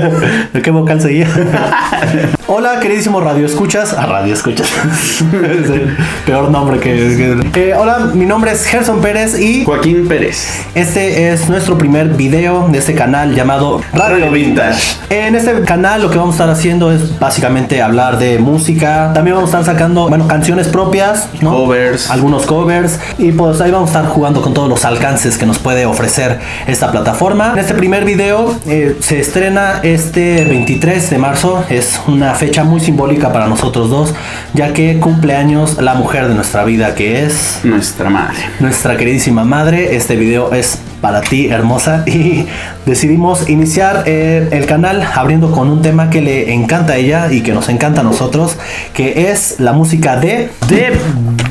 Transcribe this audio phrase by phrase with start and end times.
[0.62, 1.28] qué vocal seguía?
[2.48, 3.92] Hola, queridísimo Radio Escuchas.
[3.92, 4.68] A Radio Escuchas.
[5.20, 7.40] es el peor nombre que.
[7.52, 10.46] que- Eh, hola, mi nombre es Gerson Pérez y Joaquín Pérez.
[10.76, 14.96] este es nuestro primer video de este canal llamado Radio Vintage.
[15.10, 19.10] En este canal lo que vamos a estar haciendo es básicamente hablar de música.
[19.12, 21.50] También vamos a estar sacando, bueno, canciones propias, ¿no?
[21.50, 22.10] Covers.
[22.10, 23.00] Algunos covers.
[23.18, 26.38] Y pues ahí vamos a estar jugando con todos los alcances que nos puede ofrecer
[26.68, 27.52] esta plataforma.
[27.54, 31.64] En este primer video eh, se estrena este 23 de marzo.
[31.68, 34.14] Es una fecha muy simbólica para nosotros dos,
[34.54, 38.38] ya que cumple años la mujer de nuestra vida, que es Nuestra madre.
[38.60, 39.96] nuestra queridísima madre.
[39.96, 42.04] Este video es para ti, hermosa.
[42.16, 42.46] Y
[42.86, 47.42] decidimos iniciar eh, el canal abriendo con un tema que le encanta a ella y
[47.42, 48.56] que nos encanta a nosotros,
[48.94, 50.92] que es la música de The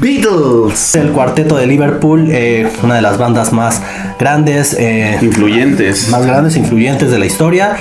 [0.02, 0.96] Beatles.
[0.96, 3.82] el cuarteto de Liverpool, eh, una de las bandas más
[4.20, 4.76] grandes.
[4.80, 6.10] eh, Influyentes.
[6.10, 7.76] más grandes influyentes de la historia.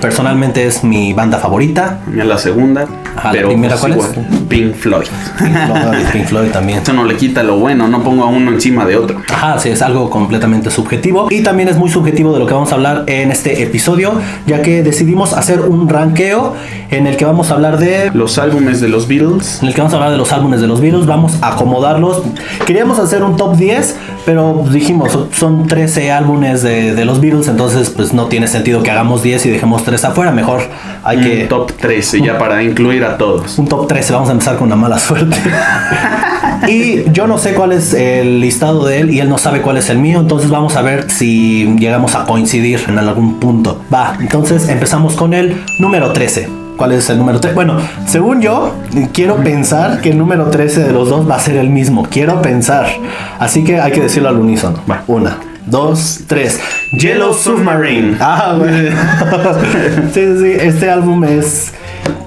[0.00, 2.00] Personalmente es mi banda favorita.
[2.12, 2.86] La segunda.
[3.22, 3.98] ¿la pero primera pues, cuál es?
[4.18, 5.06] igual, Pink Floyd.
[5.38, 6.80] Pink Floyd, Pink Floyd también.
[6.80, 9.20] Eso no le quita lo bueno, no pongo a uno encima de otro.
[9.32, 12.72] Ajá, sí, es algo completamente subjetivo y también es muy subjetivo de lo que vamos
[12.72, 14.12] a hablar en este episodio,
[14.46, 16.54] ya que decidimos hacer un ranqueo
[16.90, 19.62] en el que vamos a hablar de Los álbumes de los Beatles.
[19.62, 22.22] en el que vamos a hablar de los álbumes de los Beatles, vamos a acomodarlos.
[22.66, 27.48] Queríamos hacer un top 10, pero dijimos, son- son 13 álbumes de, de los Beatles,
[27.48, 30.60] entonces pues no tiene sentido que hagamos 10 y dejemos 3 afuera, mejor
[31.04, 31.42] hay que...
[31.44, 33.56] Un top 13 ya para incluir a todos.
[33.58, 35.36] Un top 13, vamos a empezar con una mala suerte.
[36.68, 39.76] y yo no sé cuál es el listado de él y él no sabe cuál
[39.76, 43.80] es el mío, entonces vamos a ver si llegamos a coincidir en algún punto.
[43.94, 46.65] Va, entonces empezamos con el número 13.
[46.76, 47.54] ¿Cuál es el número 13?
[47.54, 48.74] Bueno, según yo,
[49.12, 52.06] quiero pensar que el número 13 de los dos va a ser el mismo.
[52.10, 52.86] Quiero pensar.
[53.38, 54.78] Así que hay que decirlo al unísono.
[54.90, 55.02] Va.
[55.06, 56.60] Una, dos, tres.
[56.92, 58.16] Yellow Submarine.
[58.20, 58.88] Ah, güey.
[60.12, 60.52] sí, sí, sí.
[60.60, 61.72] Este álbum es.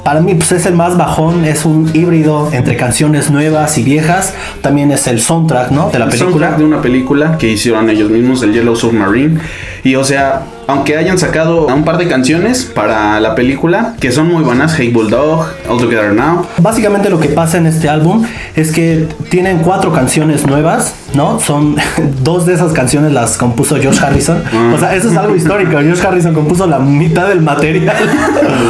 [0.04, 1.46] Para mí, pues es el más bajón.
[1.46, 4.34] Es un híbrido entre canciones nuevas y viejas.
[4.62, 5.92] También es el soundtrack, ¿no?
[5.92, 6.32] De la El película.
[6.32, 9.40] soundtrack de una película que hicieron ellos mismos, el Yellow Submarine.
[9.84, 14.28] Y o sea, aunque hayan sacado un par de canciones para la película, que son
[14.28, 16.46] muy buenas, Hey Bulldog, All Together Now.
[16.62, 18.24] Básicamente lo que pasa en este álbum
[18.56, 21.40] es que tienen cuatro canciones nuevas, ¿no?
[21.40, 21.76] Son
[22.24, 24.44] dos de esas canciones las compuso George Harrison.
[24.54, 24.74] Ah.
[24.76, 25.72] O sea, eso es algo histórico.
[25.82, 27.96] George Harrison compuso la mitad del material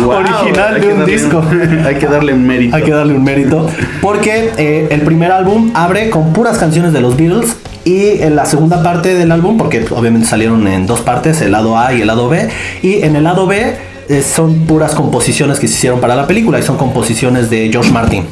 [0.04, 1.44] Wow, original de un darle disco.
[1.86, 2.76] hay que darle un mérito.
[2.78, 3.68] Hay que darle un mérito.
[4.02, 7.58] Porque eh, el primer álbum abre con puras canciones de los Beatles.
[7.86, 11.78] Y en la segunda parte del álbum, porque obviamente salieron en dos partes, el lado
[11.78, 12.50] A y el lado B.
[12.82, 13.76] Y en el lado B
[14.10, 17.92] eh, son puras composiciones que se hicieron para la película y son composiciones de George
[17.92, 18.26] Martin.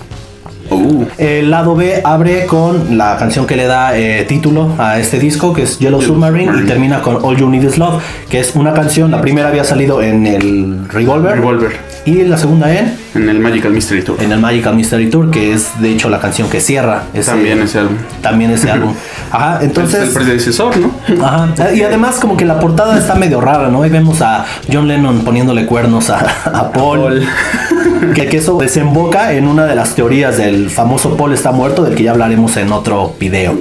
[0.70, 5.18] Uh, El lado B abre con la canción que le da eh, título a este
[5.18, 8.54] disco, que es Yellow Submarine, y termina con All You Need Is Love, que es
[8.56, 11.78] una canción, la primera había salido en el Revolver, Revolver.
[12.06, 14.22] y la segunda en, en el Magical Mystery Tour.
[14.22, 17.62] en el Magical Mystery Tour, que es de hecho la canción que cierra ese, También
[17.62, 17.96] ese álbum.
[18.22, 18.94] también ese álbum.
[19.32, 20.92] Ajá, Entonces, el predecesor, ¿no?
[21.26, 21.74] Ajá.
[21.74, 23.84] Y además como que la portada está medio rara, ¿no?
[23.84, 27.00] Ahí vemos a John Lennon poniéndole cuernos a, a Paul.
[27.00, 27.28] Paul.
[28.14, 31.96] Que, que eso desemboca en una de las teorías del famoso Paul está muerto, del
[31.96, 33.58] que ya hablaremos en otro video.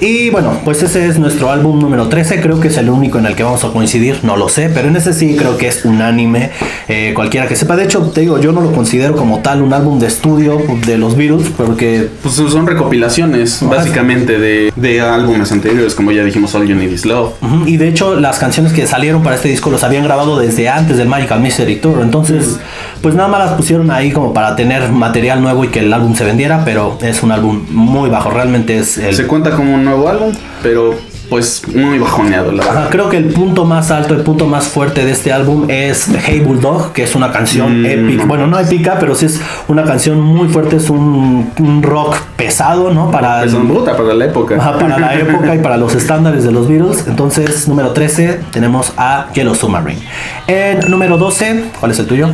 [0.00, 3.26] Y bueno, pues ese es nuestro álbum número 13, creo que es el único en
[3.26, 5.84] el que vamos a coincidir, no lo sé, pero en ese sí creo que es
[5.84, 6.50] unánime,
[6.88, 7.74] eh, cualquiera que sepa.
[7.76, 10.98] De hecho, te digo, yo no lo considero como tal un álbum de estudio de
[10.98, 16.66] los Beatles, porque Pues son recopilaciones, básicamente, de, de álbumes anteriores, como ya dijimos, All
[16.66, 17.32] You Need Is Love.
[17.66, 20.96] Y de hecho, las canciones que salieron para este disco los habían grabado desde antes
[20.96, 22.00] del Magical Mystery Tour.
[22.02, 22.58] Entonces,
[23.02, 26.14] pues nada más las pusieron ahí como para tener material nuevo y que el álbum
[26.14, 26.64] se vendiera.
[26.64, 28.30] Pero es un álbum muy bajo.
[28.30, 29.14] Realmente es el.
[29.14, 30.32] Se cuenta como un nuevo álbum,
[30.62, 30.94] pero
[31.30, 32.88] pues muy bajoneado, la verdad.
[32.90, 36.40] Creo que el punto más alto, el punto más fuerte de este álbum es Hey
[36.40, 38.22] Bulldog, que es una canción Mm, épica.
[38.22, 38.26] no.
[38.26, 40.76] Bueno, no épica, pero sí es una canción muy fuerte.
[40.76, 43.10] Es un, un rock pesado, ¿no?
[43.10, 44.58] Para Es una bruta para la época.
[44.58, 47.04] Para la época y para los estándares de los Beatles.
[47.06, 50.00] Entonces, número 13 tenemos a Yellow Submarine.
[50.48, 52.28] En número 12, ¿cuál es el tuyo?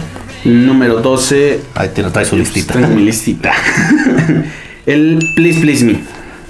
[0.44, 1.60] Número 12.
[1.74, 2.72] Ahí tiene, trae su listita.
[2.74, 3.52] Tengo mi listita.
[4.86, 6.00] el Please Please Me.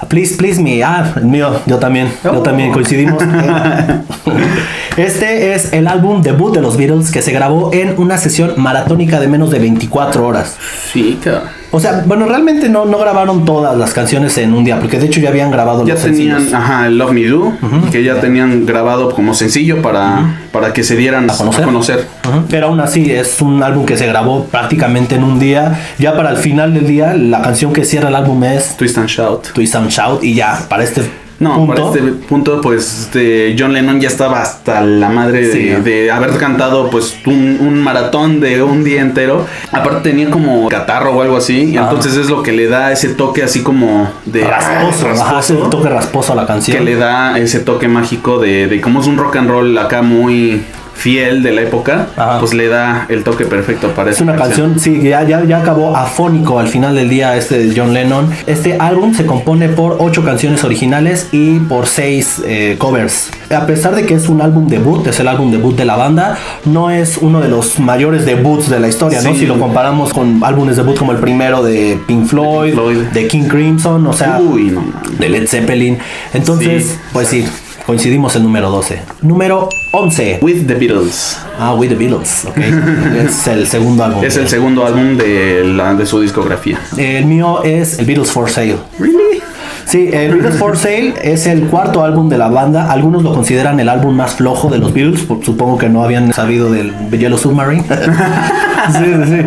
[0.08, 0.82] Please, please me.
[0.82, 2.08] Ah, el mío, yo también.
[2.24, 2.42] Yo Oh.
[2.42, 3.22] también coincidimos.
[4.96, 9.20] Este es el álbum debut de los Beatles que se grabó en una sesión maratónica
[9.20, 10.56] de menos de 24 horas.
[10.90, 11.42] Sí, cabrón.
[11.76, 15.06] O sea, bueno, realmente no, no grabaron todas las canciones en un día, porque de
[15.06, 16.55] hecho ya habían grabado Ya los tenían, sencillos.
[16.61, 17.52] ajá, el Love Me Do,
[17.93, 21.62] que ya tenían grabado como sencillo para, para que se dieran A conocer.
[21.62, 22.06] a conocer.
[22.26, 25.78] Ujú, Pero aún así es un álbum que se grabó prácticamente en un día.
[25.99, 29.08] Ya para el final del día, la canción que cierra el álbum es Twist and
[29.08, 29.49] Shout.
[29.52, 30.25] Twist and Shout.
[30.25, 31.02] Y ya, para este
[31.38, 36.10] No, punto, para este punto, pues este, John Lennon ya estaba hasta la madre de,
[36.10, 39.46] haber cantado pues un, un maratón de un día entero.
[39.70, 43.10] Aparte tenía como catarro o algo así, y entonces es lo que le da ese
[43.10, 46.78] toque así como de rasposo, ese rasposo, toque rasposo a la canción.
[46.78, 50.02] que le da ese toque mágico de, de como es un rock and roll acá
[50.02, 50.62] muy
[50.96, 52.38] fiel de la época, Ajá.
[52.40, 55.58] pues le da el toque perfecto para Es una canción, sí, que ya, ya, ya
[55.58, 58.31] acabó afónico al final del día este de John Lennon.
[58.46, 63.31] Este álbum se compone por ocho canciones originales y por seis eh, covers.
[63.54, 66.38] A pesar de que es un álbum debut, es el álbum debut de la banda,
[66.64, 69.32] no es uno de los mayores debuts de la historia, ¿no?
[69.32, 69.40] Sí.
[69.40, 72.99] Si lo comparamos con álbumes debut como el primero de Pink Floyd, Floyd.
[73.12, 74.84] de King Crimson, o sea, Uy, no
[75.19, 75.99] de Led Zeppelin.
[76.32, 76.99] Entonces, Sí.
[77.12, 77.44] pues sí,
[77.86, 79.00] coincidimos en número 12.
[79.22, 80.40] Número 11.
[80.42, 81.38] With the Beatles.
[81.58, 82.58] Ah, With the Beatles, ok.
[83.24, 84.24] es el segundo álbum.
[84.24, 86.78] Es el segundo álbum de, la, de su discografía.
[86.96, 88.76] El mío es el Beatles for Sale.
[88.98, 89.40] ¿Really?
[89.86, 92.90] Sí, el Beatles for Sale es el cuarto álbum de la banda.
[92.90, 95.24] Algunos lo consideran el álbum más flojo de los Beatles.
[95.44, 97.84] Supongo que no habían sabido del Yellow Submarine.
[98.92, 99.38] sí, sí, sí.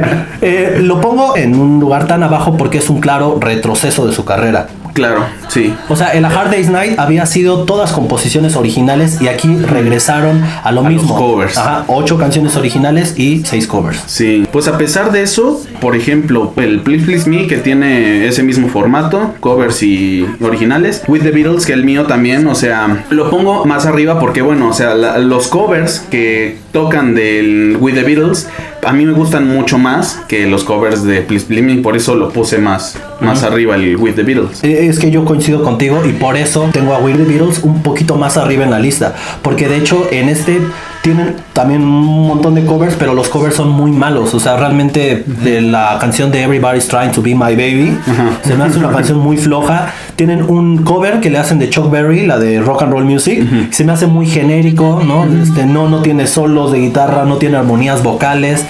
[0.42, 4.24] Eh, lo pongo en un lugar tan abajo porque es un claro retroceso de su
[4.24, 4.68] carrera.
[4.94, 5.74] Claro, sí.
[5.88, 10.44] O sea, el A Hard Day's Night había sido todas composiciones originales y aquí regresaron
[10.63, 11.15] a lo A los mismo.
[11.18, 11.57] covers.
[11.57, 14.01] Ajá, ocho canciones originales y seis covers.
[14.07, 18.44] Sí, pues a pesar de eso, por ejemplo, el Please Please Me que tiene ese
[18.44, 23.30] mismo formato, covers y originales, With the Beatles que el mío también, o sea, lo
[23.30, 28.03] pongo más arriba porque bueno, o sea, la- los covers que tocan del With the
[28.03, 28.47] Beatles
[28.86, 32.16] a mí me gustan mucho más que los covers de Please Please Me, por eso
[32.16, 34.64] lo puse más más arriba el With the Beatles.
[34.64, 37.84] Eh, Es que yo coincido contigo y por eso tengo a With the Beatles un
[37.84, 39.16] poquito más arriba en la lista.
[39.42, 40.62] Porque de hecho en este
[41.01, 44.34] tienen también un montón de covers, pero los covers son muy malos.
[44.34, 47.98] O sea, realmente de la canción de Everybody's Trying to Be My Baby
[48.44, 49.94] se me hace una canción muy floja.
[50.16, 53.42] Tienen un cover que le hacen de Chuck Berry, la de Rock and Roll Music.
[53.72, 55.25] Se me hace muy genérico, ¿no?
[55.42, 58.66] Este, no, no tiene solos de guitarra, no tiene armonías vocales.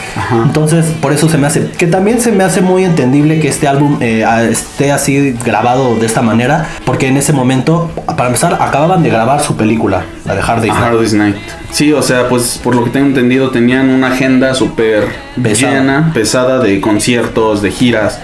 [0.46, 1.72] Entonces, por eso se me hace.
[1.72, 6.06] Que también se me hace muy entendible que este álbum eh, esté así grabado de
[6.06, 6.68] esta manera.
[6.86, 10.74] Porque en ese momento, para empezar, acababan de grabar su película, la de Hard Day's
[10.74, 10.84] Night.
[10.84, 11.36] Hard Day's Night.
[11.72, 15.08] Sí, o sea, pues por lo que tengo entendido tenían una agenda súper
[15.42, 15.74] Pesada.
[15.74, 18.20] llena, pesada de conciertos, de giras.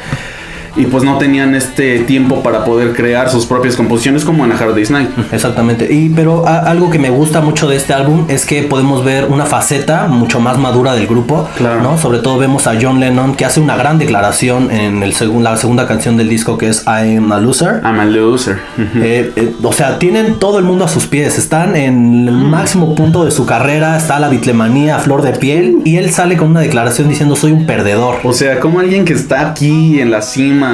[0.76, 4.56] Y pues no tenían este tiempo para poder crear sus propias composiciones como en A
[4.58, 5.10] Hard Day's Night.
[5.32, 5.92] Exactamente.
[5.94, 9.26] Y pero a- algo que me gusta mucho de este álbum es que podemos ver
[9.30, 11.82] una faceta mucho más madura del grupo, Claro.
[11.82, 11.98] ¿no?
[11.98, 15.56] Sobre todo vemos a John Lennon que hace una gran declaración en el segun- la
[15.58, 17.82] segunda canción del disco que es I Am a Loser.
[17.84, 18.58] I'm a loser.
[18.96, 22.96] Eh, eh, o sea, tienen todo el mundo a sus pies, están en el máximo
[22.96, 26.50] punto de su carrera, está la bitlemanía a flor de piel y él sale con
[26.50, 28.18] una declaración diciendo soy un perdedor.
[28.24, 30.65] O sea, como alguien que está aquí en la cima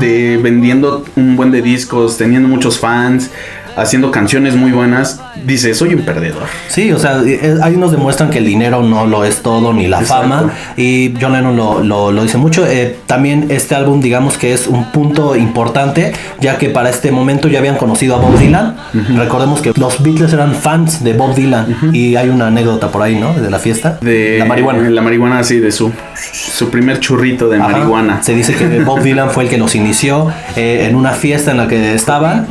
[0.00, 3.30] de vendiendo un buen de discos, teniendo muchos fans,
[3.76, 6.44] haciendo canciones muy buenas, dice, soy un perdedor.
[6.68, 9.86] Sí, o sea, eh, ahí nos demuestran que el dinero no lo es todo, ni
[9.86, 10.22] la Exacto.
[10.22, 10.50] fama.
[10.76, 12.66] Y John Lennon lo, lo- lo dice mucho.
[12.66, 17.48] Eh, también este álbum, digamos que es un punto importante, ya que para este momento
[17.48, 18.76] ya habían conocido a Bob Dylan.
[19.16, 21.76] Recordemos que los Beatles eran fans de Bob Dylan.
[21.92, 23.32] Y hay una anécdota por ahí, ¿no?
[23.34, 23.98] De la fiesta.
[24.00, 24.88] De la marihuana.
[24.88, 25.92] La marihuana, sí, de su,
[26.32, 27.68] su primer churrito de Ajá.
[27.68, 28.22] marihuana.
[28.22, 31.56] Se dice que Bob Dylan fue el que los inició eh, en una fiesta en
[31.58, 32.46] la que estaban,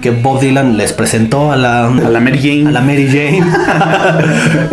[0.00, 2.68] que Bob Dylan les presentó a la, A la Mary Jane.
[2.68, 3.42] a la Mary Jane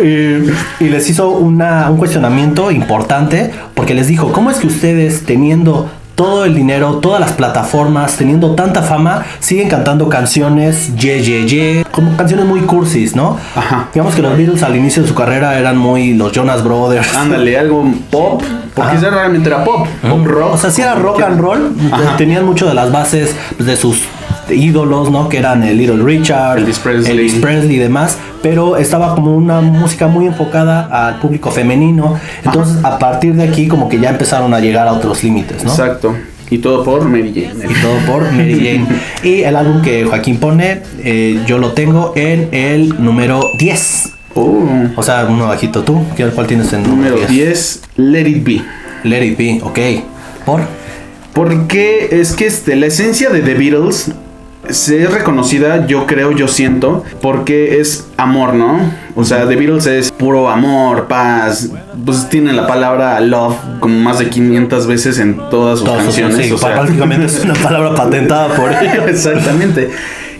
[0.80, 5.24] y, y les hizo una- un cuestionamiento importante porque les dijo, ¿cómo es que ustedes
[5.24, 11.46] teniendo todo el dinero, todas las plataformas, teniendo tanta fama, siguen cantando canciones ye, ye,
[11.48, 13.38] ye, como canciones muy cursis, ¿no?
[13.56, 13.88] Ajá.
[13.94, 17.16] Digamos que los Beatles al inicio de su carrera eran muy los Jonas Brothers.
[17.16, 18.42] Ándale, algo pop,
[18.74, 20.52] porque ese realmente era pop, pop rock.
[20.54, 21.72] O sea, sí era rock and roll.
[21.90, 22.18] Ajá.
[22.18, 24.02] Tenían mucho de las bases pues, de sus
[24.50, 25.28] ídolos, ¿no?
[25.28, 27.12] Que eran el Little Richard, Elvis Presley.
[27.12, 28.18] Elvis Presley y demás.
[28.42, 32.18] Pero estaba como una música muy enfocada al público femenino.
[32.44, 35.70] Entonces, a partir de aquí, como que ya empezaron a llegar a otros límites, ¿no?
[35.70, 36.14] Exacto.
[36.48, 37.70] Y todo por Mary Jane.
[37.70, 38.86] Y todo por Mary Jane.
[39.22, 44.14] y el álbum que Joaquín pone, eh, yo lo tengo en el número 10.
[44.34, 44.64] Oh,
[44.96, 46.02] O sea, uno bajito tú.
[46.16, 48.62] ¿Qué- ¿Cuál tienes en número 10, Let It Be.
[49.04, 49.78] Let It Be, ok.
[50.44, 50.62] ¿Por?
[51.32, 54.10] Porque es que este, la esencia de The Beatles
[54.68, 58.78] es reconocida, yo creo, yo siento, porque es amor, ¿no?
[59.16, 61.70] O sea, The Beatles es puro amor, paz.
[62.04, 66.46] Pues tiene la palabra love como más de 500 veces en todas sus- canciones.
[66.46, 69.06] sí, o sea, prácticamente es una palabra patentada por ellos.
[69.08, 69.90] Exactamente.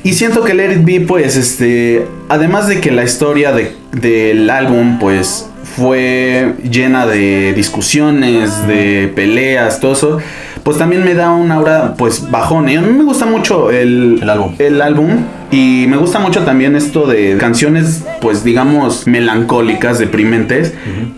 [0.02, 4.48] Y siento que Let It Be, pues, este, además de que la historia de- del
[4.48, 5.46] álbum, pues,
[5.76, 10.18] fue llena de discusiones, de peleas, todo eso,
[10.62, 12.68] pues también me da una aura, pues, bajón.
[12.68, 14.54] Y a mí me gusta mucho el, El álbum.
[14.58, 15.10] el álbum.
[15.50, 20.74] Y me gusta mucho también esto de canciones, pues digamos, melancólicas, deprimentes.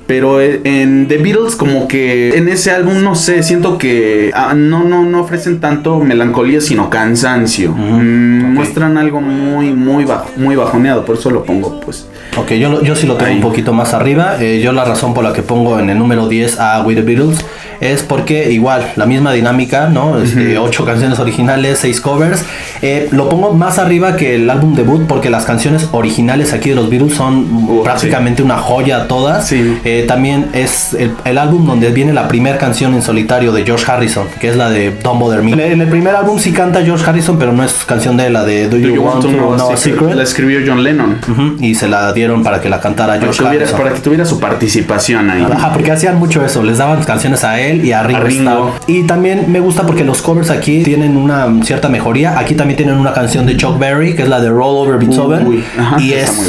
[0.07, 4.55] Pero eh, en The Beatles, como que en ese álbum, no sé, siento que ah,
[4.55, 7.73] no, no, no ofrecen tanto melancolía, sino cansancio.
[7.73, 8.51] Mm, ok.
[8.53, 11.05] Muestran algo muy, muy bajo, muy bajoneado.
[11.05, 12.07] Por eso lo pongo, pues.
[12.37, 13.37] Ok, yo, yo sí lo tengo Ahí.
[13.37, 14.37] un poquito más arriba.
[14.41, 17.03] Eh, yo la razón por la que pongo en el número 10 a We the
[17.03, 17.45] Beatles
[17.83, 20.23] es porque igual, la misma dinámica, ¿no?
[20.23, 22.45] Este, Ocho canciones originales, seis covers.
[22.81, 26.75] Eh, lo pongo más arriba que el álbum debut porque las canciones originales aquí de
[26.76, 29.47] los Beatles son Uh, prácticamente una joya todas.
[29.49, 29.79] Sí.
[29.85, 33.85] Eh, también es el, el álbum donde viene la primera canción en solitario de George
[33.91, 35.52] Harrison, que es la de Don't Bother Me.
[35.52, 38.69] En el primer álbum sí canta George Harrison, pero no es canción de la de
[38.69, 40.14] Do You, Do you Want, to Know a Secret?
[40.14, 41.19] La escribió John Lennon.
[41.29, 43.81] Ujú, y se la dieron para que la cantara Para que, George tuviera, Harrison.
[43.81, 45.47] para que tuviera su participación ahí.
[45.50, 48.75] Ajá, porque hacían mucho eso, les daban canciones a él y a Ringo, A Ringo.
[48.87, 52.38] Y también me gusta porque los covers aquí tienen una cierta mejoría.
[52.38, 55.47] Aquí también tienen una canción de Chuck Berry, que es la de Roll Over Beethoven.
[55.47, 56.47] Uy, ajá, y es, muy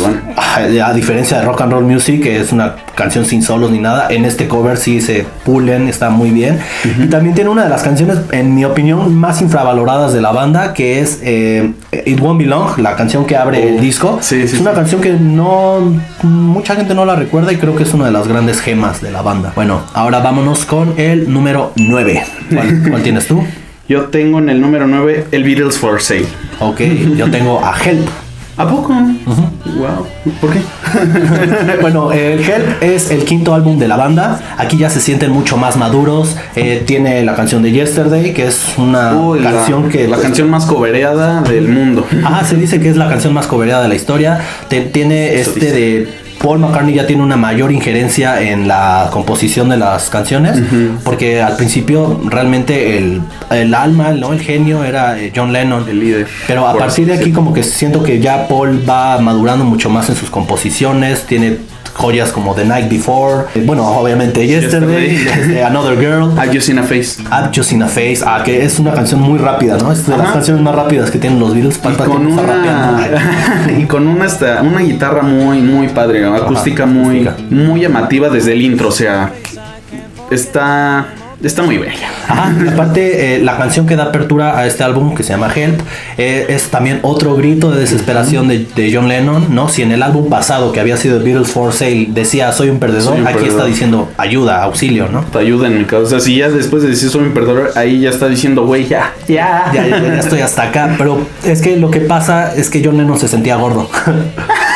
[0.79, 4.07] a diferencia de Rock and Roll Music, que es una canción sin solos ni nada,
[4.09, 6.59] en este cover sí se pulen, está muy bien.
[6.99, 10.73] Y también tiene una de las canciones, en mi opinión, más infravaloradas de la banda,
[10.73, 11.73] que es eh,
[12.05, 14.19] It Won't Be Long, la canción que abre el disco.
[14.21, 14.75] sí, sí, es una sí.
[14.77, 18.27] canción que no mucha gente no la recuerda y creo que es una de las
[18.27, 19.53] grandes gemas de la banda.
[19.55, 22.23] Bueno, ahora vámonos con el número 9.
[22.53, 23.43] ¿Cuál, cuál tienes tú?
[23.87, 26.25] Yo tengo en el número 9 el Beatles for Sale.
[26.59, 26.81] Ok,
[27.17, 28.07] yo tengo a Help.
[28.55, 28.93] ¿A poco?
[28.93, 30.07] Wow.
[30.39, 30.59] ¿Por qué?
[31.81, 34.55] Bueno, el Help es el quinto álbum de la banda.
[34.57, 36.35] Aquí ya se sienten mucho más maduros.
[36.55, 40.49] Eh, tiene la canción de Yesterday, que es una Uy, la- canción que La canción
[40.49, 42.05] más cobereada del mundo.
[42.23, 44.39] Ah, se dice que es la canción más cobereada de la historia.
[44.69, 45.75] Te- tiene Eso este dice.
[45.75, 46.07] de
[46.43, 50.61] Paul McCartney ya tiene una mayor injerencia en la composición de las canciones,
[51.05, 54.33] porque al principio realmente el, el alma, ¿no?
[54.33, 55.87] el genio era eh, John Lennon.
[55.87, 56.27] El líder.
[56.45, 59.89] Pero a Por partir de aquí como que siento que ya Paul va madurando mucho
[59.89, 61.59] más en sus composiciones, tiene
[61.93, 65.41] joyas como The Night Before, eh, bueno, obviamente Yesterday, Yesterday.
[65.41, 66.31] este, Another Girl.
[66.43, 67.21] I Just Seen a Face.
[67.21, 69.91] I've Just Seen a Face, ah, que es una canción muy rápida, ¿no?
[69.91, 71.79] Es de las canciones más rápidas que tienen los Beatles.
[71.83, 73.07] Y con una
[73.77, 77.35] y con una esta- una guitarra muy muy padre, acústica muy acústica.
[77.55, 79.31] muy llamativa desde el intro, o sea,
[80.31, 81.05] está
[81.47, 82.07] está muy bella.
[82.27, 85.81] Ajá, aparte, eh, la canción que da apertura a este álbum, que se llama Help,
[86.17, 89.69] eh, es también otro grito de desesperación de, de John Lennon, ¿no?
[89.69, 93.13] Si en el álbum pasado, que había sido Beatles for Sale, decía soy un perdedor,
[93.13, 93.57] Soy un aquí perdedor.
[93.57, 95.21] está diciendo ayuda, auxilio, ¿no?
[95.21, 96.03] Te ayuda en mi caso.
[96.03, 98.87] O sea, si ya después de decir soy un perdedor, ahí ya está diciendo, güey,
[98.87, 99.71] ya, ya.
[99.73, 102.97] Ya, ya- ya estoy hasta acá, pero es que lo que pasa es que John
[102.97, 103.89] Lennon se sentía gordo.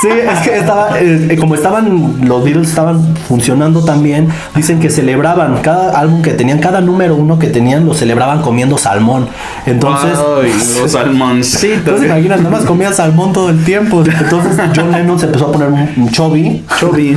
[0.00, 4.90] Sí, es que estaba, eh, eh, como estaban, los Beatles estaban funcionando también, dicen que
[4.90, 9.26] celebraban cada álbum que tenían, cada número uno que tenían, lo celebraban comiendo salmón.
[9.64, 11.78] Entonces, Ay, los salmoncitos.
[11.78, 14.02] entonces imaginas, nada más comía salmón todo el tiempo.
[14.04, 17.16] Entonces John Lennon se empezó a poner un, chubby Chubby.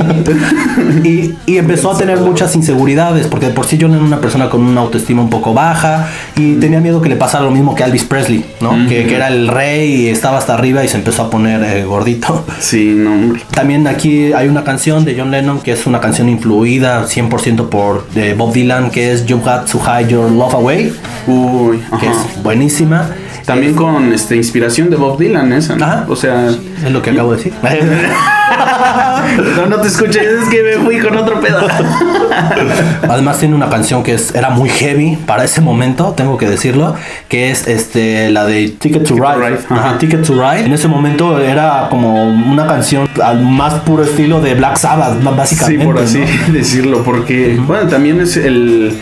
[1.04, 4.48] y, y empezó a tener muchas inseguridades, porque de por sí John era una persona
[4.48, 7.84] con una autoestima un poco baja y tenía miedo que le pasara lo mismo que
[7.84, 8.70] Elvis Presley, ¿no?
[8.88, 11.84] que, que era el rey y estaba hasta arriba y se empezó a poner eh,
[11.84, 12.44] gordito.
[12.70, 13.42] Sí, no, hombre.
[13.50, 18.06] También aquí hay una canción de John Lennon que es una canción influida 100% por
[18.14, 20.92] eh, Bob Dylan, que es You Got to Hide Your Love Away,
[21.26, 22.12] Uy, que ajá.
[22.36, 23.10] es buenísima.
[23.44, 25.84] También con este inspiración de Bob Dylan esa, ¿no?
[25.84, 26.04] Ajá.
[26.08, 27.52] O sea, Es lo que acabo de decir.
[29.56, 31.66] no, no te escuché, es que me fui con otro pedo.
[33.08, 36.94] Además tiene una canción que es, era muy heavy para ese momento, tengo que decirlo,
[37.28, 39.48] que es este la de Ticket to Ticket Ride.
[39.48, 39.98] Ride, Ajá, ajá.
[39.98, 40.64] Ticket to Ride.
[40.66, 45.20] En ese momento era como una canción al más puro estilo de Black Sabbath, b-
[45.30, 45.84] Sí, básicamente.
[45.84, 46.52] por así ¿no?
[46.52, 48.96] decirlo, porque, bueno, también es el...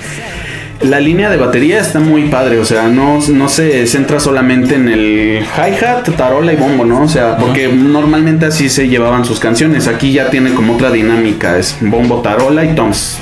[0.83, 4.89] La línea de batería está muy padre, o sea, no, no se centra solamente en
[4.89, 7.03] el hi-hat, tarola y bombo, ¿no?
[7.03, 9.89] O sea, porque normalmente así se llevaban sus canciones.
[9.89, 13.19] Aquí ya tiene como otra dinámica, es bombo, tarola y toms.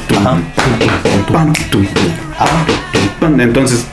[3.23, 3.87] Entonces,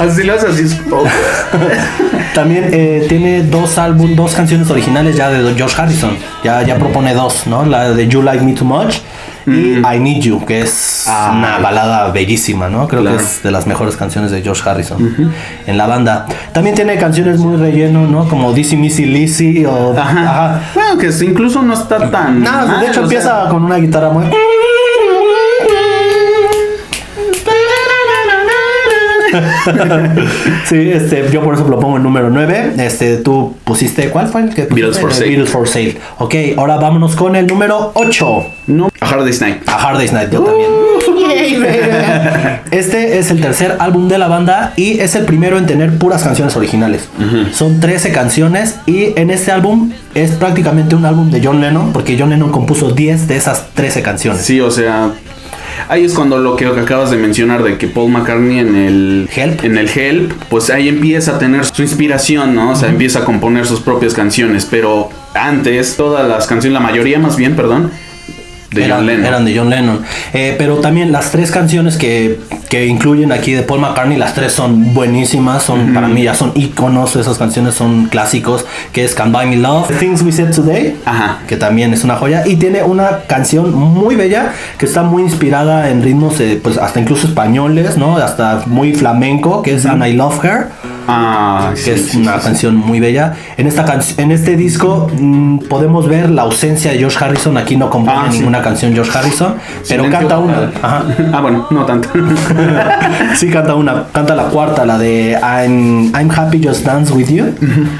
[0.00, 0.80] así lo hace, así es.
[2.34, 6.16] También eh, tiene dos álbum, dos canciones originales ya de George Harrison.
[6.42, 7.66] Ya, ya propone dos, ¿no?
[7.66, 8.96] La de You Like Me Too Much
[9.46, 11.32] y I Need You, que es Ah.
[11.36, 12.86] una balada bellísima, ¿no?
[12.88, 13.16] Creo Claro.
[13.16, 15.32] que es de las mejores canciones de George Harrison
[15.66, 16.26] en la banda.
[16.52, 18.28] También tiene canciones muy relleno, ¿no?
[18.28, 19.96] Como Dizzy Missy Lizzy o...
[19.98, 20.20] Ajá.
[20.22, 20.60] Ajá.
[20.74, 22.42] Bueno, que incluso no está tan.
[22.42, 24.24] Nada, mal, de hecho sea, empieza con una guitarra muy...
[30.68, 32.74] sí, este, yo por eso lo pongo en número 9.
[32.78, 34.74] Este, tú pusiste, ¿cuál fue el que pusiste?
[34.74, 35.28] Beatles for Eh, Sale.
[35.28, 35.98] Beatles for Sale.
[36.18, 38.44] Ok, ahora vámonos con el número 8.
[38.68, 39.68] No, a Hard Day's Night.
[39.68, 40.70] A Hard Day's Night, yo también.
[42.70, 46.22] Este es el tercer álbum de la banda y es el primero en tener puras
[46.22, 47.08] canciones originales.
[47.52, 52.16] Son 13 canciones y en este álbum es prácticamente un álbum de John Lennon porque
[52.18, 54.42] John Lennon compuso 10 de esas 13 canciones.
[54.42, 55.10] Sí, o sea.
[55.88, 59.64] Ahí es cuando lo que acabas de mencionar de que Paul McCartney en el Help.
[59.64, 62.72] en el Help, pues ahí empieza a tener su inspiración, ¿no?
[62.72, 67.18] O sea, empieza a componer sus propias canciones, pero antes todas las canciones, la mayoría
[67.18, 67.90] más bien, perdón,
[68.70, 69.26] de eran, John Lennon.
[69.26, 70.02] eran de John Lennon.
[70.32, 74.52] Eh, pero también las tres canciones que, que incluyen aquí de Paul McCartney, las tres
[74.52, 79.32] son buenísimas, son para mí ya son iconos, esas canciones son clásicos, que es Can
[79.32, 81.38] Buy Me Love, The Things We Said Today, Ajá.
[81.48, 85.90] que también es una joya, y tiene una canción muy bella que está muy inspirada
[85.90, 88.16] en ritmos, eh, pues hasta incluso españoles, ¿no?
[88.16, 90.68] Hasta muy flamenco, que es And I Love Her
[91.08, 93.34] Ah, que sí, es sí, una sí, canción muy bella.
[93.56, 97.56] En esta canc- en este disco mm, podemos ver la ausencia de George Harrison.
[97.56, 99.54] Aquí no compone Ah, ninguna canción George Harrison,
[99.88, 100.70] pero Silencio canta una.
[100.82, 101.04] Ajá.
[101.32, 102.08] Ah, bueno, no tanto.
[103.34, 104.04] Sí, canta una.
[104.12, 107.54] Canta la cuarta, la de I'm, I'm Happy Just Dance With You,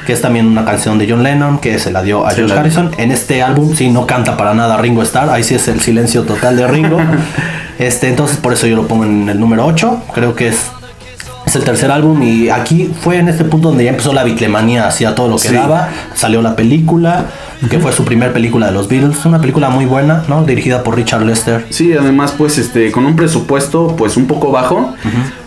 [0.06, 2.60] que es también una canción de John Lennon que se la dio a George la-
[2.60, 2.90] Harrison.
[2.98, 5.30] En este álbum sí no canta para nada Ringo Starr.
[5.30, 6.98] Ahí sí es el silencio total de Ringo.
[7.78, 10.02] este, entonces por eso yo lo pongo en el número 8.
[10.14, 10.70] Creo que es
[11.50, 14.86] es el tercer álbum y aquí fue en este punto donde ya empezó la biclemanía,
[14.86, 15.54] hacía todo lo que Sí.
[15.54, 15.88] daba.
[16.14, 17.26] Salió la película,
[17.68, 19.24] que fue su primer película de los Beatles.
[19.26, 20.44] Una película muy buena, ¿no?
[20.44, 21.66] Dirigida por Richard Lester.
[21.70, 24.94] Sí, además, pues, este, con un presupuesto, pues, un poco bajo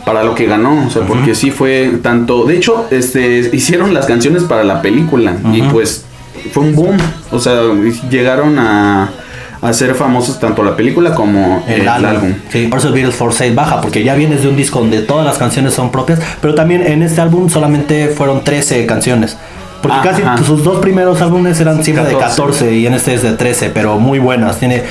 [0.05, 4.05] para lo que ganó, o sea, porque sí fue tanto, de hecho, este, hicieron las
[4.05, 6.03] canciones para la película y pues
[6.51, 6.97] fue un boom,
[7.31, 7.61] o sea,
[8.09, 9.09] llegaron a,
[9.69, 12.33] a ser famosos tanto la película como el, álbum.
[12.49, 15.25] Sí, por eso Beatles for Sale baja, porque ya vienes de un disco donde todas
[15.25, 19.37] las canciones son propias, pero también en este álbum solamente fueron 13 canciones.
[19.83, 20.35] Porque Ajá.
[20.35, 22.41] casi sus dos primeros álbumes eran siempre de 14.
[22.41, 24.57] 14 y en este es de 13, pero muy buenas.
[24.57, 24.83] Tiene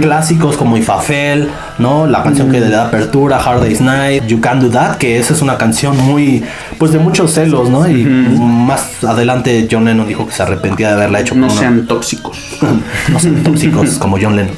[0.00, 2.08] clásicos como Ifafel, ¿no?
[2.08, 5.34] La canción que le da apertura, Hard Day's Night, You Can Do That, que esa
[5.34, 6.42] es una canción muy,
[6.78, 7.88] pues de muchos celos, ¿no?
[7.88, 11.36] Y más adelante John Lennon dijo que se arrepentía de haberla hecho.
[11.36, 12.36] No sean tóxicos.
[13.08, 14.56] no sean tóxicos como John Lennon.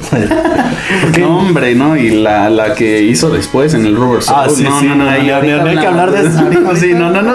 [1.19, 1.95] No, hombre, ¿no?
[1.95, 4.37] Y la, la que hizo después en el Rubber Soul.
[4.39, 6.39] Ah, sí, no, sí, no, no, no, hay que hablar de eso.
[6.75, 7.33] Sí, no, no, no.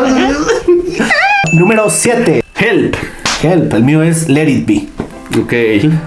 [1.53, 2.43] Número 7.
[2.79, 2.95] Help.
[3.43, 5.08] Help, el mío es Let It Be.
[5.37, 5.53] Ok.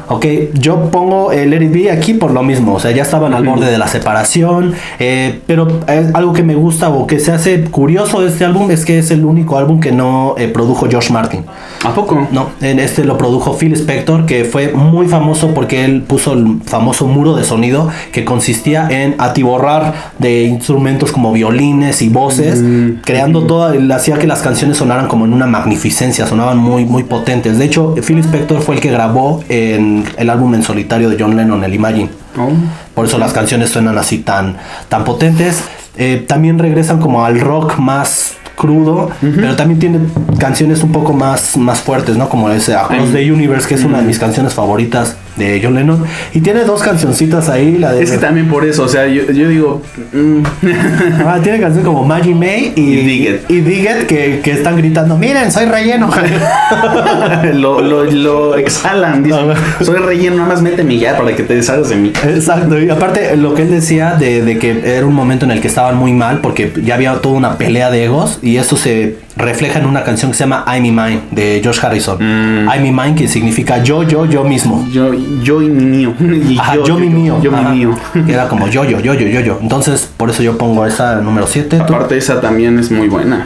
[0.07, 3.33] Ok, yo pongo el Let It Be aquí por lo mismo, o sea, ya estaban
[3.33, 7.31] al borde de la separación, eh, pero eh, algo que me gusta o que se
[7.31, 10.87] hace curioso de este álbum es que es el único álbum que no eh, produjo
[10.89, 11.45] George Martin.
[11.83, 12.27] ¿A poco?
[12.31, 16.61] No, en este lo produjo Phil Spector, que fue muy famoso porque él puso el
[16.65, 22.63] famoso muro de sonido que consistía en atiborrar de instrumentos como violines y voces,
[23.03, 27.03] creando todo, él hacía que las canciones sonaran como en una magnificencia, sonaban muy, muy
[27.03, 27.57] potentes.
[27.57, 29.10] De hecho, Phil Spector fue el que grabó
[29.49, 32.09] en el álbum en solitario de John Lennon, el Imagine.
[32.37, 32.49] Oh.
[32.93, 34.57] Por eso las canciones suenan así tan,
[34.89, 35.63] tan potentes.
[35.97, 39.99] Eh, también regresan como al rock más crudo, pero también tiene
[40.37, 42.29] canciones un poco más, más fuertes, ¿no?
[42.29, 46.03] Como ese Across the Universe, que es una de mis canciones favoritas de John Lennon.
[46.33, 48.03] Y tiene dos cancioncitas ahí, la de...
[48.03, 49.81] Es que también por eso, o sea, yo, yo digo.
[50.13, 50.41] mm,
[51.25, 53.49] Ah, tiene canciones como Maggie May y, Y Dig It.
[53.49, 56.09] y Dig It que, que están gritando, miren, soy relleno.
[57.53, 59.23] lo, lo, lo exhalan.
[59.23, 59.47] Dicen,
[59.81, 62.11] soy relleno, nada más méteme ya para que te deshagas de mí.
[62.27, 65.61] Exacto, y aparte lo que él decía de, de que era un momento en el
[65.61, 69.17] que estaban muy mal porque ya había toda una pelea de egos y eso se
[69.37, 72.17] refleja en una canción que se llama I'm Me Mine de George Harrison.
[72.19, 72.69] Mm.
[72.69, 74.87] I'm Me Mine que significa yo, yo, yo mismo.
[74.91, 75.11] Yo,
[75.43, 76.13] yo y mi mío.
[76.49, 77.39] Y Ajá, yo, mi mío.
[77.41, 77.69] Yo, Ajá.
[77.69, 77.95] mi mío.
[78.27, 79.59] Era como yo, yo, yo, yo, yo, yo.
[79.61, 81.77] Entonces, por eso yo pongo esa número 7.
[81.87, 83.45] Tú Aparte, esa también es muy buena.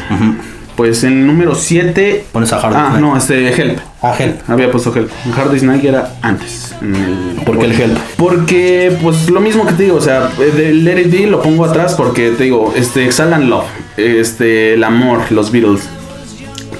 [0.75, 2.25] Pues el número 7.
[2.33, 3.79] pones a Hard Ah, no, este, Help.
[4.01, 4.41] Ah, Help.
[4.49, 5.09] Había puesto Help.
[5.37, 6.75] Hard Day's Night era antes.
[6.81, 7.97] en el- ¿Por qué el Help?
[8.17, 11.63] Porque, pues lo mismo que te digo, o sea, del Let It Be lo pongo
[11.63, 13.63] atrás porque te digo, este, exhalan love,
[13.95, 15.87] este, el amor, los Beatles.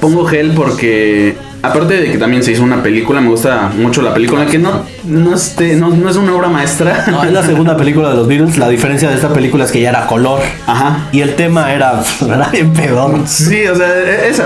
[0.01, 4.13] Pongo Hell porque Aparte de que también se hizo una película, me gusta mucho la
[4.13, 7.05] película, que no, no, este, no, no es una obra maestra.
[7.07, 8.57] No, es la segunda película de los Beatles.
[8.57, 10.41] La diferencia de esta película es que ya era color.
[10.67, 11.07] Ajá.
[11.11, 13.21] Y el tema era, era bien pedor.
[13.25, 13.87] Sí, o sea,
[14.27, 14.45] esa,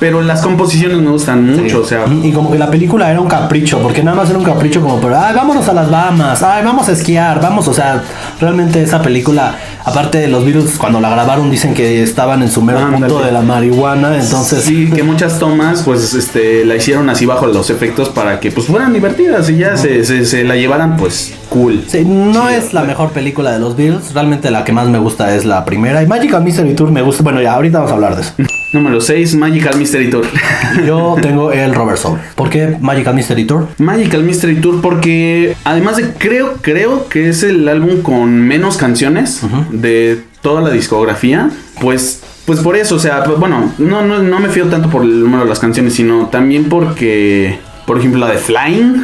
[0.00, 2.04] pero las composiciones me gustan mucho, o sea.
[2.22, 5.00] Y como que la película era un capricho, porque nada más era un capricho como,
[5.00, 8.02] pero, ay, vámonos a las Bahamas, ay, vamos a esquiar, vamos, o sea,
[8.40, 12.62] realmente esa película, aparte de los Beatles, cuando la grabaron dicen que estaban en su
[12.62, 13.06] mero Ándale.
[13.06, 14.64] punto de la marihuana, entonces...
[14.64, 18.66] Sí, que muchas tomas, pues, este, la hicieron así bajo los efectos para que, pues,
[18.66, 21.84] fueran divertidas y ya se, se, se la llevaran, pues, cool.
[21.86, 25.34] Sí, no es la mejor película de los Beatles, realmente la que más me gusta
[25.34, 26.02] es la primera.
[26.02, 28.32] Y Magical Mystery Tour me gusta, bueno, ya ahorita vamos a hablar de eso.
[28.74, 30.26] Número 6, Magical Mystery Tour.
[30.86, 32.18] Yo tengo el Robert Soul.
[32.34, 33.68] ¿Por qué Magical Mystery Tour?
[33.78, 39.40] Magical Mystery Tour porque además de creo creo que es el álbum con menos canciones
[39.70, 44.38] de toda la discografía, pues pues por eso, o sea, pues, bueno, no, no, no
[44.38, 48.30] me fío tanto por el número de las canciones, sino también porque por ejemplo la
[48.32, 49.02] de Flying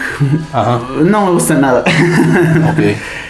[0.52, 0.80] Ajá.
[1.04, 1.84] no me gusta nada.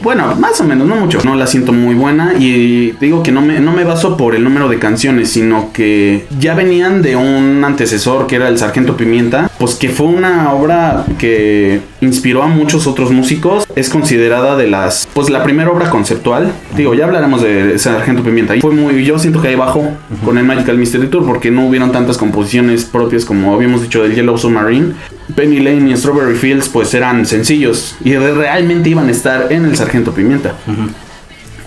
[0.00, 1.18] Bueno, más o menos, no mucho.
[1.24, 4.44] No la siento muy buena y digo que no me, no me baso por el
[4.44, 9.50] número de canciones, sino que ya venían de un antecesor que era el Sargento Pimienta,
[9.58, 13.66] pues que fue una obra que inspiró a muchos otros músicos.
[13.74, 16.52] Es considerada de las, pues la primera obra conceptual.
[16.76, 18.56] Digo, ya hablaremos de Sargento Pimienta.
[18.56, 19.82] Y fue muy, yo siento que ahí bajo
[20.24, 24.14] con el Magical Mystery Tour porque no hubieron tantas composiciones propias como habíamos dicho del
[24.14, 24.94] Yellow Submarine.
[25.34, 29.76] Penny Lane y Strawberry Fields pues eran sencillos y realmente iban a estar en el
[29.76, 30.54] Sargento Pimienta.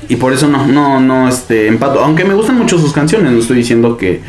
[0.10, 2.00] Y por eso no, no, no, este, empato.
[2.00, 4.22] Aunque me gustan mucho sus canciones, no estoy diciendo que,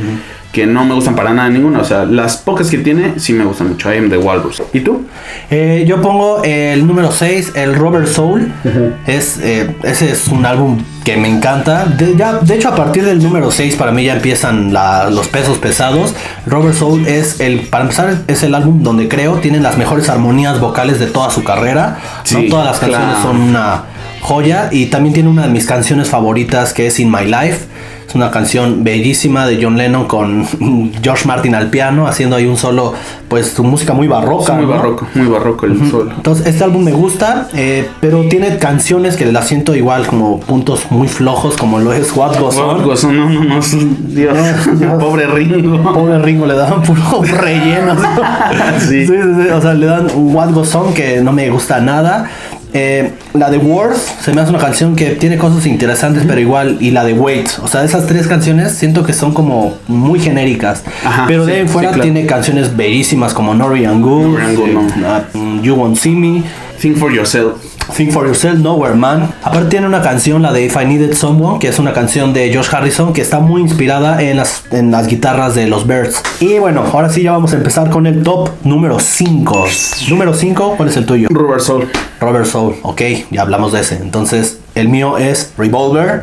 [0.52, 1.80] que no me gustan para nada ninguna.
[1.80, 3.92] O sea, las pocas que tiene sí me gustan mucho.
[3.92, 4.62] I am the Walrus.
[4.72, 5.06] ¿Y tú?
[5.50, 8.52] Eh, yo pongo el número 6, el Robert Soul.
[9.06, 11.84] es, eh, ese es un álbum que me encanta.
[11.86, 15.28] De, ya, de hecho, a partir del número 6 para mí ya empiezan la- los
[15.28, 16.14] pesos pesados.
[16.46, 20.60] Robert Soul es el, para empezar, es el álbum donde creo tienen las mejores armonías
[20.60, 21.98] vocales de toda su carrera.
[22.32, 22.42] ¿no?
[22.50, 23.22] Todas las canciones claro.
[23.22, 23.84] son una
[24.20, 24.68] joya.
[24.70, 27.66] Y también tiene una de mis canciones favoritas que es In My Life.
[28.12, 30.46] Es una canción bellísima de John Lennon con
[31.02, 32.92] George Martin al piano, haciendo ahí un solo,
[33.26, 34.52] pues su música muy barroca.
[34.52, 34.72] muy ¿no?
[34.72, 36.12] barroco, muy barroco el solo.
[36.14, 40.90] Entonces, este álbum me gusta, eh, pero tiene canciones que las siento igual como puntos
[40.90, 42.82] muy flojos, como lo es What Goes On.
[42.82, 43.60] Gozo, no, no, no,
[44.08, 44.36] Dios,
[44.78, 45.94] No, pobre Ringo.
[45.94, 47.00] Pobre Ringo, le daban puro
[47.40, 47.96] relleno.
[48.78, 49.06] Sí.
[49.06, 52.28] sí, sí, sí, O sea, le dan What Goes On que no me gusta nada.
[52.74, 56.78] Eh, la de Worth se me hace una canción que tiene cosas interesantes, pero igual.
[56.80, 57.48] Y la de Wait.
[57.62, 60.82] O sea, esas tres canciones siento que son como muy genéricas.
[61.04, 62.10] Ajá, pero de ahí en fuera sí, claro.
[62.12, 64.38] tiene canciones bellísimas como Nori and Good,
[64.96, 65.18] no.
[65.34, 66.42] uh, You Won't See Me.
[66.80, 67.71] Think for yourself.
[67.94, 69.34] Think for Yourself, Nowhere Man.
[69.42, 72.54] Aparte tiene una canción, la de If I Needed Someone, que es una canción de
[72.54, 76.22] Josh Harrison que está muy inspirada en las, en las guitarras de los Birds.
[76.40, 79.66] Y bueno, ahora sí ya vamos a empezar con el top número 5.
[80.08, 81.28] Número 5, ¿cuál es el tuyo?
[81.30, 81.88] Robert Soul.
[82.20, 83.96] Robert Soul, ok, ya hablamos de ese.
[83.96, 86.22] Entonces, el mío es Revolver.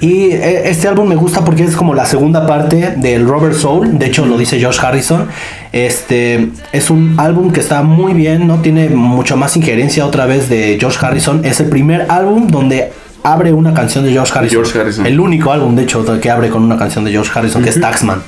[0.00, 3.98] Y eh, este álbum me gusta porque es como la segunda parte del Robert Soul.
[3.98, 5.28] De hecho, lo dice Josh Harrison.
[5.72, 10.48] Este es un álbum que está muy bien, no tiene mucho más injerencia otra vez
[10.48, 11.44] de Josh Harrison.
[11.44, 14.62] Es el primer álbum donde abre una canción de Josh Harrison.
[14.62, 15.06] George Harrison.
[15.06, 17.80] El único álbum, de hecho, que abre con una canción de George Harrison, que es
[17.80, 18.22] Taxman.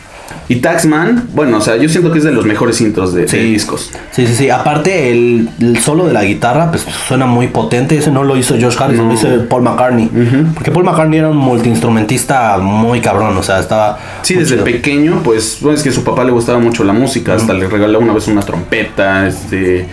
[0.49, 3.39] Y Taxman, bueno, o sea, yo siento que es de los mejores intros de, de
[3.45, 3.91] discos.
[4.11, 4.51] Sí, sí, sí.
[4.51, 7.97] Aparte, el, el solo de la guitarra, pues suena muy potente.
[7.97, 9.13] Ese no lo hizo Josh Harrison, No.
[9.13, 10.11] lo hizo Paul McCartney.
[10.55, 13.99] Porque Paul McCartney era un multiinstrumentista muy cabrón, o sea, estaba.
[14.23, 14.65] Sí, desde chido.
[14.65, 17.69] pequeño, pues, bueno, es que a su papá le gustaba mucho la música, hasta le
[17.69, 19.87] regaló una vez una trompeta, este,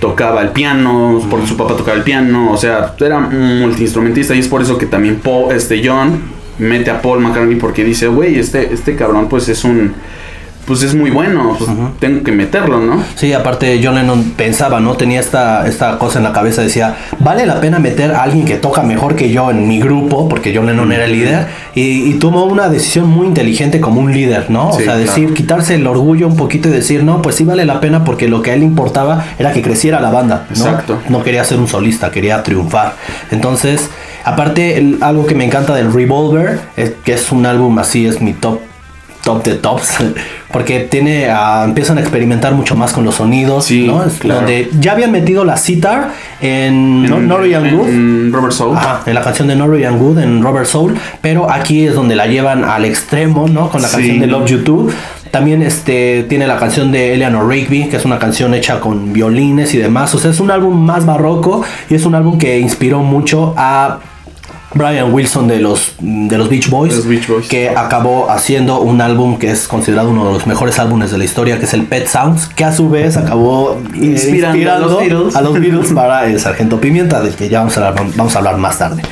[0.00, 4.38] tocaba el piano, porque su papá tocaba el piano, o sea, era un multiinstrumentista y
[4.38, 6.20] es por eso que también Paul, este, John
[6.58, 9.94] mete a Paul McCartney porque dice, güey, este, este cabrón pues es un,
[10.66, 13.02] pues es muy bueno, pues tengo que meterlo, ¿no?
[13.16, 14.94] Sí, aparte John Lennon pensaba, ¿no?
[14.94, 18.56] Tenía esta, esta cosa en la cabeza, decía, vale la pena meter a alguien que
[18.56, 22.14] toca mejor que yo en mi grupo, porque John Lennon era el líder, y, y
[22.14, 24.70] tomó una decisión muy inteligente como un líder, ¿no?
[24.70, 25.34] o sea, decir, claro.
[25.34, 28.40] quitarse el orgullo un poquito y decir, no, pues sí vale la pena porque lo
[28.40, 30.56] que a él importaba era que creciera la banda, ¿no?
[30.56, 30.98] Exacto.
[31.10, 32.94] No quería ser un solista, quería triunfar.
[33.30, 33.90] Entonces,
[34.24, 38.20] aparte, el- algo que me encanta del Revolver, es que es un álbum así, es
[38.20, 38.60] mi top
[39.22, 39.94] top de tops
[40.52, 44.40] porque tiene ah, empiezan a experimentar mucho más con los sonidos Sí, claro.
[44.40, 46.10] donde ya habían metido la sitar
[46.42, 47.18] en, ¿no?
[47.20, 48.76] Norrie and Good en Robert Soul.
[48.76, 52.14] Ajá, en la canción de Norrie and Good en Robert Soul pero aquí es donde
[52.16, 53.96] la llevan al extremo no con la Sí.
[53.96, 54.88] canción de Love You Too
[55.30, 59.72] también este tiene la canción de Eleanor Rigby que es una canción hecha con violines
[59.72, 63.00] y demás o sea es un álbum más barroco y es un álbum que inspiró
[63.00, 64.00] mucho a
[64.74, 67.48] Brian Wilson de los, de los Beach Boys, Los Beach Boys.
[67.48, 71.24] que acabó haciendo un álbum que es considerado uno de los mejores álbumes de la
[71.24, 74.98] historia, que es el Pet Sounds, que a su vez acabó eh, Inspirando a los
[75.00, 75.36] Beatles.
[75.36, 78.38] a los Beatles para el Sargento Pimienta, del que ya vamos a hablar, vamos a
[78.38, 79.02] hablar más tarde.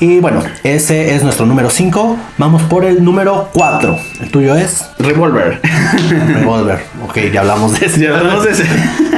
[0.00, 2.16] Y bueno, ese es nuestro número 5.
[2.38, 3.98] Vamos por el número 4.
[4.20, 5.60] El tuyo es Revolver.
[6.28, 6.80] Revolver.
[7.04, 8.00] Ok, ya hablamos de ese.
[8.00, 8.64] ya hablamos de ese.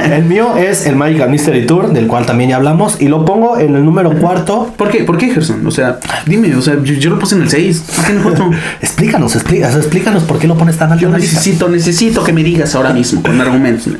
[0.03, 3.57] El mío es el Magical Mystery Tour, del cual también ya hablamos, y lo pongo
[3.57, 4.73] en el número cuarto.
[4.77, 5.03] ¿Por qué?
[5.03, 5.65] ¿Por qué, Gerson?
[5.65, 7.83] O sea, dime, o sea, yo, yo lo puse en el 6.
[7.95, 8.51] ¿Por qué en el 4?
[8.81, 12.75] Explícanos, explícanos, explícanos por qué lo pones tan alto Yo necesito, necesito que me digas
[12.75, 13.93] ahora mismo, con argumentos.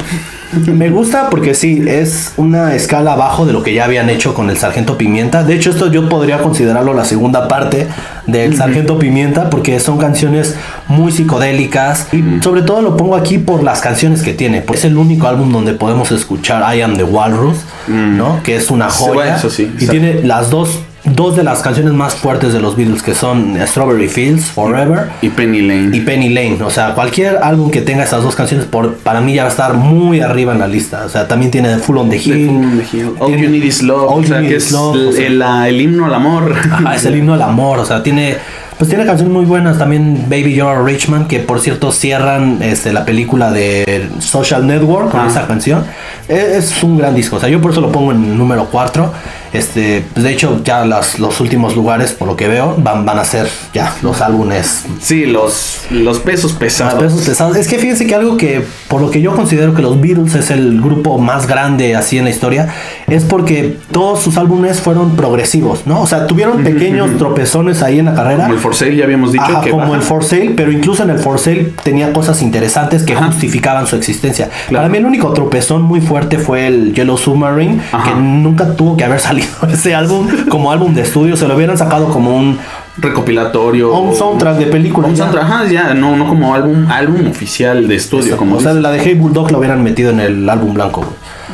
[0.65, 4.49] Me gusta porque sí, es una escala abajo de lo que ya habían hecho con
[4.49, 5.43] el Sargento Pimienta.
[5.43, 6.37] De hecho, esto yo podría
[6.67, 7.88] considerarlo la segunda parte
[8.25, 10.56] del Sargento Pimienta porque son canciones
[10.89, 14.62] muy psicodélicas y sobre todo lo pongo aquí por las canciones que tiene.
[14.62, 18.41] Porque es el único álbum donde podemos escuchar I Am the Walrus, ¿no?
[18.43, 19.13] Que es una Sí, joya.
[19.13, 22.75] bueno, eso sí, y tiene las dos, dos de las canciones más fuertes de los
[22.75, 25.95] Beatles que son Strawberry Fields, Forever Y Penny Lane.
[25.95, 26.57] y Penny Lane.
[26.63, 29.51] O sea, cualquier álbum que tenga esas dos canciones, por, para mí ya va a
[29.51, 31.03] estar muy arriba en la lista.
[31.05, 32.49] O sea, también tiene Full on the Hill.
[32.49, 33.12] On the Hill.
[33.19, 34.12] All You Need Is Love.
[34.12, 35.27] All o sea, You Need que Is Love, el, o sea.
[35.27, 36.53] el- la- el himno al amor.
[36.71, 37.79] Ajá, es el himno al amor.
[37.79, 38.36] O sea, tiene.
[38.77, 39.79] Pues tiene canciones muy buenas.
[39.79, 44.67] También Baby You're a Rich Man, que por cierto cierran este, la película de Social
[44.67, 45.27] Network con Ah.
[45.27, 45.83] esa canción.
[46.27, 47.38] Es, es un gran disco.
[47.38, 49.12] O sea, yo por eso lo pongo en número 4.
[49.53, 53.19] Este, pues de hecho, ya las, los últimos lugares, por lo que veo, van, van
[53.19, 57.01] a ser ya los álbumes Sí, los, los pesos pesados.
[57.01, 57.55] Los pesos pesados.
[57.57, 60.51] Es que fíjense que algo que, por lo que yo considero que los Beatles es
[60.51, 62.67] el grupo más grande así en la historia,
[63.07, 66.01] es porque todos sus álbumes fueron progresivos, ¿no?
[66.01, 68.43] O sea, tuvieron pequeños tropezones ahí en la carrera.
[68.43, 69.95] Como el For Sale, ya habíamos dicho Ajá, que como baja.
[69.95, 73.27] el For Sale, pero incluso en el For Sale tenía cosas interesantes que Ajá.
[73.27, 74.49] justificaban su existencia.
[74.67, 74.83] Claro.
[74.83, 78.10] Para mí el único tropezón muy fuerte fue el Yellow Submarine, Ajá.
[78.13, 79.37] que nunca tuvo que haber salido
[79.71, 82.60] ese álbum como álbum de estudio, se lo hubieran sacado como un,
[82.97, 83.93] recopilatorio.
[83.93, 85.08] un soundtrack de película.
[85.08, 85.23] Un ya.
[85.26, 88.39] soundtrack, ajá, ya, no, no como álbum, álbum oficial de estudio, Exacto.
[88.39, 91.02] como o sea, la de Hey Bulldog la hubieran metido en el álbum blanco.
[91.02, 91.13] güey.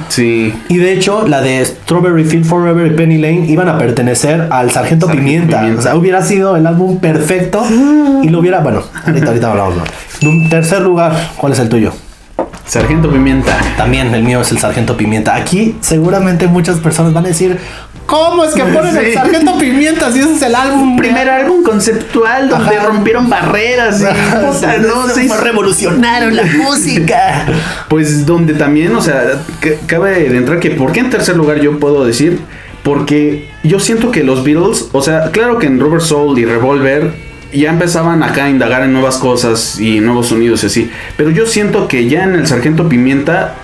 [0.10, 0.54] Sí.
[0.70, 4.72] Y de hecho, la de Strawberry Field Forever y Penny Lane iban a pertenecer al
[4.72, 5.60] Sargento, Sargento Pimienta.
[5.60, 5.80] Pimienta.
[5.80, 7.64] O sea, hubiera sido el álbum perfecto
[8.22, 8.60] y lo hubiera.
[8.62, 9.76] Bueno, ahorita, ahorita hablamos.
[9.78, 10.50] ¿no?
[10.50, 11.94] Tercer lugar, ¿cuál es el tuyo?
[12.66, 13.58] Sargento Pimienta.
[13.78, 15.36] También el mío es el Sargento Pimienta.
[15.36, 17.58] Aquí seguramente muchas personas van a decir,
[18.06, 19.14] ¿cómo es que ponen el.
[19.14, 20.96] Sargento Pimienta si ese es el álbum?
[20.98, 22.88] Primer álbum conceptual donde Ajá.
[22.88, 24.06] rompieron barreras y
[24.46, 27.46] puta, no, se hizo- revolucionaron la música.
[27.90, 29.24] Pues donde también, o sea,
[29.86, 32.40] cabe de entrar que, ¿por qué en tercer lugar yo puedo decir?
[32.84, 37.14] Porque yo siento que los Beatles, o sea, claro que en Rubber Soul y Revolver
[37.54, 40.92] ya empezaban acá a indagar en nuevas cosas y nuevos sonidos y así.
[41.18, 43.56] Pero yo siento que ya en el Sargento Pimienta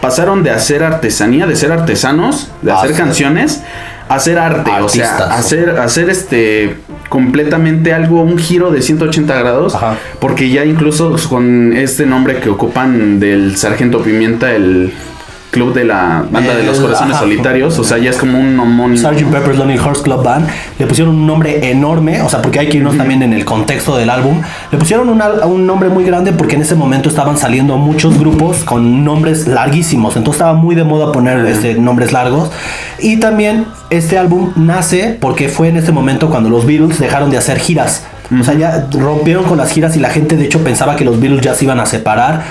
[0.00, 3.62] pasaron de hacer artesanía, de ser artesanos, de hacer canciones,
[4.08, 4.70] a hacer arte.
[4.80, 6.76] o sea, hacer, hacer este
[7.08, 9.74] completamente algo, un giro de 180 grados.
[9.74, 9.96] Ajá.
[10.20, 14.92] Porque ya incluso con este nombre que ocupan del Sargento Pimienta, el
[15.58, 17.24] club de la banda de los El- corazones ajá.
[17.24, 18.96] solitarios, o sea, ya es como un homónimo.
[18.96, 19.24] Sgt.
[19.30, 20.46] Pepper's Lonely Hearts Club Band
[20.78, 23.96] le pusieron un nombre enorme, o sea, porque hay que irnos también en el contexto
[23.96, 24.40] del álbum.
[24.72, 28.64] Le pusieron una- un nombre muy grande porque en ese momento estaban saliendo muchos grupos
[28.64, 32.50] con nombres larguísimos, entonces estaba muy de moda poner este, nombres largos.
[33.00, 37.38] Y también este álbum nace porque fue en ese momento cuando los Beatles dejaron de
[37.38, 38.04] hacer giras.
[38.38, 41.18] O sea, ya rompieron con las giras y la gente de hecho pensaba que los
[41.18, 42.42] Beatles ya se iban a separar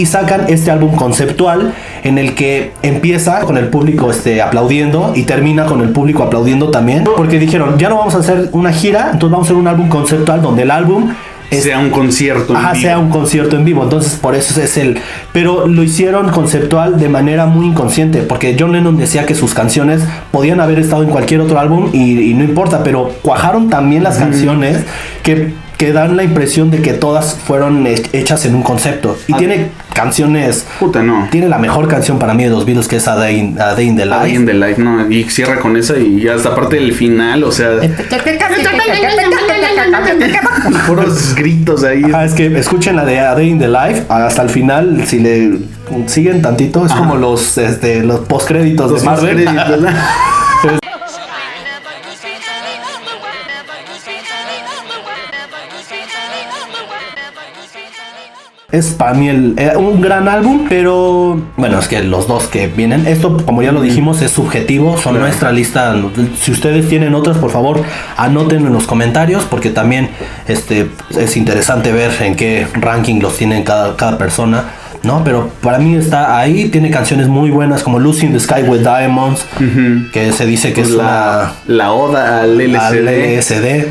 [0.00, 5.22] y sacan este álbum conceptual en el que empieza con el público este, aplaudiendo y
[5.24, 9.10] termina con el público aplaudiendo también porque dijeron ya no vamos a hacer una gira
[9.12, 11.10] entonces vamos a hacer un álbum conceptual donde el álbum
[11.50, 12.54] es- sea un concierto.
[12.54, 12.74] en vivo.
[12.80, 13.82] sea un concierto en vivo.
[13.82, 14.98] Entonces, por eso es el.
[15.32, 18.20] Pero lo hicieron conceptual de manera muy inconsciente.
[18.22, 22.20] Porque John Lennon decía que sus canciones podían haber estado en cualquier otro álbum y,
[22.30, 22.84] y no importa.
[22.84, 24.84] Pero cuajaron también las canciones
[25.24, 29.16] que, que dan la impresión de que todas fueron he- hechas en un concepto.
[29.26, 29.36] Y Ah.
[29.38, 30.66] tiene canciones.
[30.78, 31.26] Puta, no.
[31.30, 33.74] Tiene la mejor canción para mí de los Beatles, que es A Day in, A
[33.74, 34.38] Day in the Life.
[34.44, 35.10] The Life, no.
[35.10, 37.70] Y cierra con esa y ya hasta parte del final, o sea,
[40.86, 42.02] puros gritos ahí.
[42.04, 45.18] Ajá, es que escuchen la de A Day in the Life hasta el final, si
[45.18, 45.58] le
[46.06, 47.00] siguen tantito, es Ajá.
[47.00, 49.34] como los, este, los postcréditos Los de Marvel.
[49.44, 49.90] créditos,
[58.72, 62.68] Es para mí el, eh, un gran álbum, pero bueno, es que los dos que
[62.68, 65.26] vienen, esto como ya lo dijimos es subjetivo, son Claro.
[65.26, 65.94] nuestra lista.
[66.40, 67.82] Si ustedes tienen otras, por favor,
[68.16, 70.10] anoten en los comentarios porque también
[70.46, 74.64] este, es interesante ver en qué ranking los tienen cada, cada persona.
[75.02, 75.24] ¿no?
[75.24, 78.80] Pero para mí está ahí, tiene canciones muy buenas como Lucy in the Sky with
[78.80, 79.46] Diamonds,
[80.12, 82.76] que se dice que Pues es la, la oda al LSD.
[82.76, 83.86] al LSD,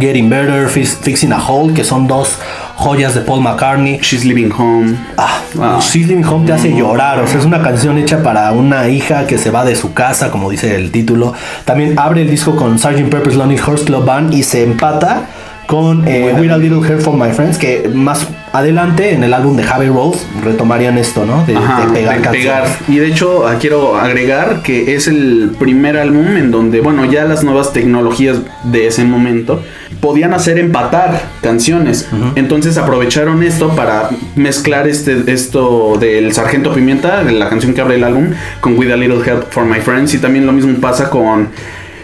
[0.00, 2.36] Getting Better, Fix- Fixing a Hole, que son dos
[2.76, 3.98] joyas de Paul McCartney.
[4.00, 4.94] She's Living Home.
[5.16, 5.78] Ah, Ah.
[5.80, 9.26] She's Living Home te hace llorar, o sea, es una canción hecha para una hija
[9.26, 11.32] que se va de su casa, como dice el título.
[11.64, 13.08] También abre el disco con Sgt.
[13.10, 15.22] Pepper's Lonely Hearts Club Band y se empata
[15.68, 19.54] con eh, With a Little Hair for My Friends, que más adelante en el álbum
[19.54, 21.44] de Javi Rose retomarían esto, ¿no?
[21.44, 22.62] De, Ajá, de pegar de canciones.
[22.62, 22.78] pegar.
[22.88, 27.24] Y de hecho ah, quiero agregar que es el primer álbum en donde, bueno, ya
[27.24, 29.62] las nuevas tecnologías de ese momento
[30.00, 32.08] podían hacer empatar canciones.
[32.34, 37.96] Entonces aprovecharon esto para mezclar este esto del Sargento Pimienta, de la canción que abre
[37.96, 38.30] el álbum,
[38.62, 40.14] con With a Little Help for My Friends.
[40.14, 41.48] Y también lo mismo pasa con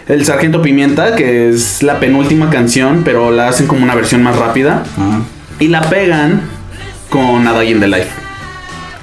[0.07, 4.37] el Sargento Pimienta, que es la penúltima canción, pero la hacen como una versión más
[4.37, 4.83] rápida.
[5.59, 6.41] Y la pegan
[7.09, 8.09] con A Day in the Life.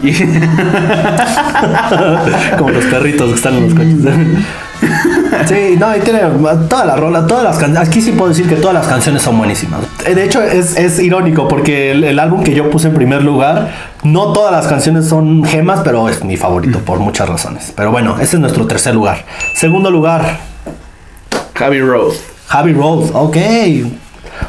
[2.58, 3.96] Como los perritos que están en los coches.
[5.46, 6.20] Sí, no, y tiene
[6.68, 7.88] toda la rola, todas las canciones.
[7.88, 9.80] Aquí sí puedo decir que todas las canciones son buenísimas.
[10.04, 13.22] Eh, De hecho, es, es irónico porque el, el álbum que yo puse en primer
[13.22, 13.70] lugar,
[14.02, 17.72] no todas las canciones son gemas, pero es mi favorito por muchas razones.
[17.76, 19.24] Pero bueno, ese es nuestro tercer lugar.
[19.54, 20.40] Segundo lugar,
[21.62, 22.12] Javi Road.
[22.48, 23.36] Javi Road, ok.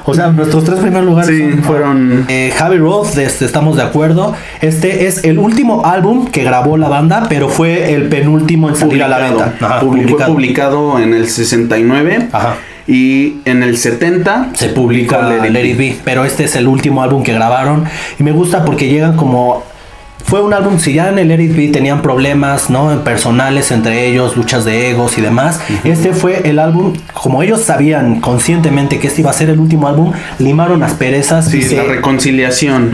[0.05, 2.25] O sea, nuestros tres primeros lugares Sí, son- fueron.
[2.27, 4.33] eh, Javi Roth, este, estamos de acuerdo.
[4.61, 9.03] Este es el último álbum que grabó la banda, pero fue el penúltimo en salir
[9.03, 9.53] a la venta.
[9.61, 9.89] Ajá, Fue
[10.25, 10.99] publicado.
[10.99, 12.29] en el 69.
[12.31, 12.55] Ajá.
[12.87, 15.77] Y en el 70 Se publica Let It.
[15.77, 17.85] Be, pero este es el último álbum que grabaron
[18.19, 19.63] y me gusta porque llegan como
[20.33, 23.03] fue un álbum si ya en el Let It Be tenían problemas, ¿no?
[23.03, 25.59] personales entre ellos, luchas de egos y demás.
[25.83, 29.87] Este fue el álbum como ellos sabían conscientemente que este iba a ser el último
[29.87, 32.89] álbum, limaron las perezas Sí, y se- la reconciliación.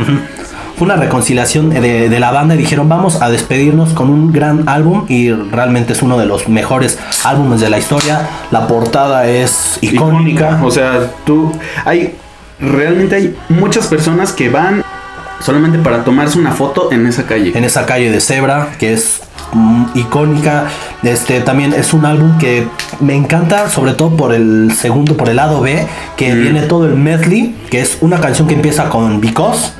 [0.75, 4.67] fue una reconciliación de, de la banda y dijeron vamos a despedirnos con un gran
[4.67, 8.19] álbum y realmente es uno de los mejores álbumes de la historia.
[8.52, 10.60] La portada es icónica.
[10.62, 11.54] O sea, tú.
[11.86, 12.15] Hay.
[12.60, 14.84] Realmente hay muchas personas que van
[15.39, 17.52] solamente para tomarse una foto en esa calle.
[17.56, 19.21] en esa calle de Zebra, que es
[19.54, 20.65] mm, icónica.
[21.04, 22.67] Este también es un álbum que
[22.99, 25.86] me encanta, sobre todo por el segundo, por el lado B,
[26.17, 26.41] que Mm.
[26.41, 29.71] viene todo el medley, que es una canción que empieza con Because.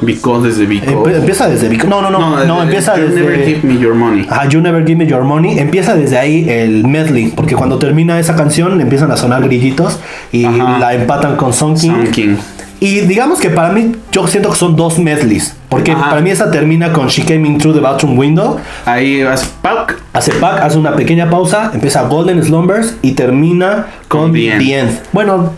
[0.00, 0.94] Because desde Because.
[0.94, 1.88] Empe- empieza desde Because.
[1.90, 3.20] No, no, no, no, desde- empieza You desde.
[3.20, 4.26] Never Give Me Your Money.
[4.30, 5.58] Ajá, You Never Give Me Your Money.
[5.58, 9.98] Empieza desde ahí el medley, porque cuando termina esa canción empiezan a sonar grillitos
[10.30, 10.78] y Ajá.
[10.78, 11.90] la empatan con Song King.
[11.90, 12.36] Sound King.
[12.80, 16.10] Y digamos que para mí, yo siento que son dos medleys, porque Ajá.
[16.10, 18.58] para mí esa termina con She Came In Through the Bathroom Window.
[18.84, 19.44] Ahí vas.
[19.62, 19.96] ¡pac!
[20.12, 24.90] Hace pack, hace una pequeña pausa, empieza Golden Slumbers y termina con The The End.
[25.12, 25.52] Bueno,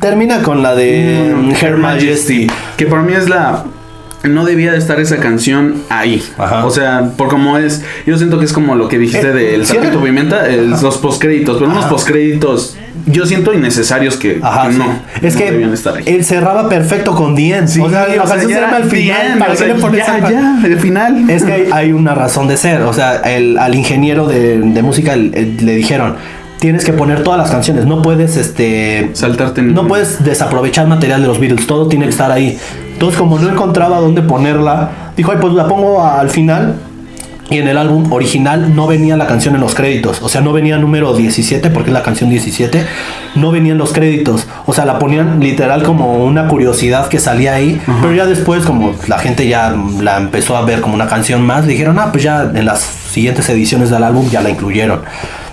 [0.00, 2.46] termina con la de Mm, Her Majesty.
[2.76, 3.64] Que para mí es la.
[4.22, 6.22] No debía de estar esa canción ahí.
[6.36, 6.66] Ajá.
[6.66, 7.82] O sea, por como es.
[8.06, 10.98] Yo siento que es como lo que dijiste Eh, del sí, Sargento Pimienta, el- los
[10.98, 11.56] postcréditos.
[11.56, 11.88] Pero unos Ajá.
[11.90, 12.76] postcréditos.
[13.06, 14.78] Yo siento innecesarios que, Ajá, que sí.
[14.78, 14.86] no.
[15.26, 16.04] Es no que estar ahí.
[16.06, 17.36] él cerraba perfecto con.
[17.36, 19.38] Sí, o sea, la canción se llama al final.
[19.38, 21.30] ¿Para o qué sea, le pones ya, esa- ya, el final.
[21.30, 22.82] Es que hay, hay una razón de ser.
[22.82, 26.16] O sea, el, al ingeniero de, de música el- el- le dijeron.
[26.60, 31.26] Tienes que poner todas las canciones, no puedes este Saltarte no puedes desaprovechar material de
[31.28, 32.58] los Beatles, todo tiene que estar ahí.
[32.92, 36.74] Entonces, como no encontraba dónde ponerla, dijo, ay, pues la pongo al final.
[37.50, 40.22] Y en el álbum original no venía la canción en los créditos.
[40.22, 42.86] O sea, no venía número 17, porque es la canción 17.
[43.34, 44.46] No venían los créditos.
[44.66, 47.80] O sea, la ponían literal como una curiosidad que salía ahí.
[48.00, 51.66] Pero ya después, como la gente ya la empezó a ver como una canción más,
[51.66, 55.00] dijeron, ah, pues ya en las siguientes ediciones del álbum ya la incluyeron.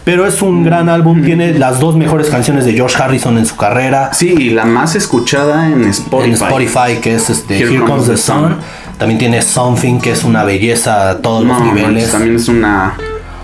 [0.07, 3.57] Pero es un gran álbum, tiene las dos mejores canciones de George Harrison en su
[3.57, 4.11] carrera.
[4.13, 6.29] Sí, y la más escuchada en Spotify.
[6.29, 8.55] En Spotify, que es este, Here, Here Comes the Sun.
[8.97, 12.11] También tiene Something, que es una belleza a todos No, los niveles.
[12.11, 12.93] también es una.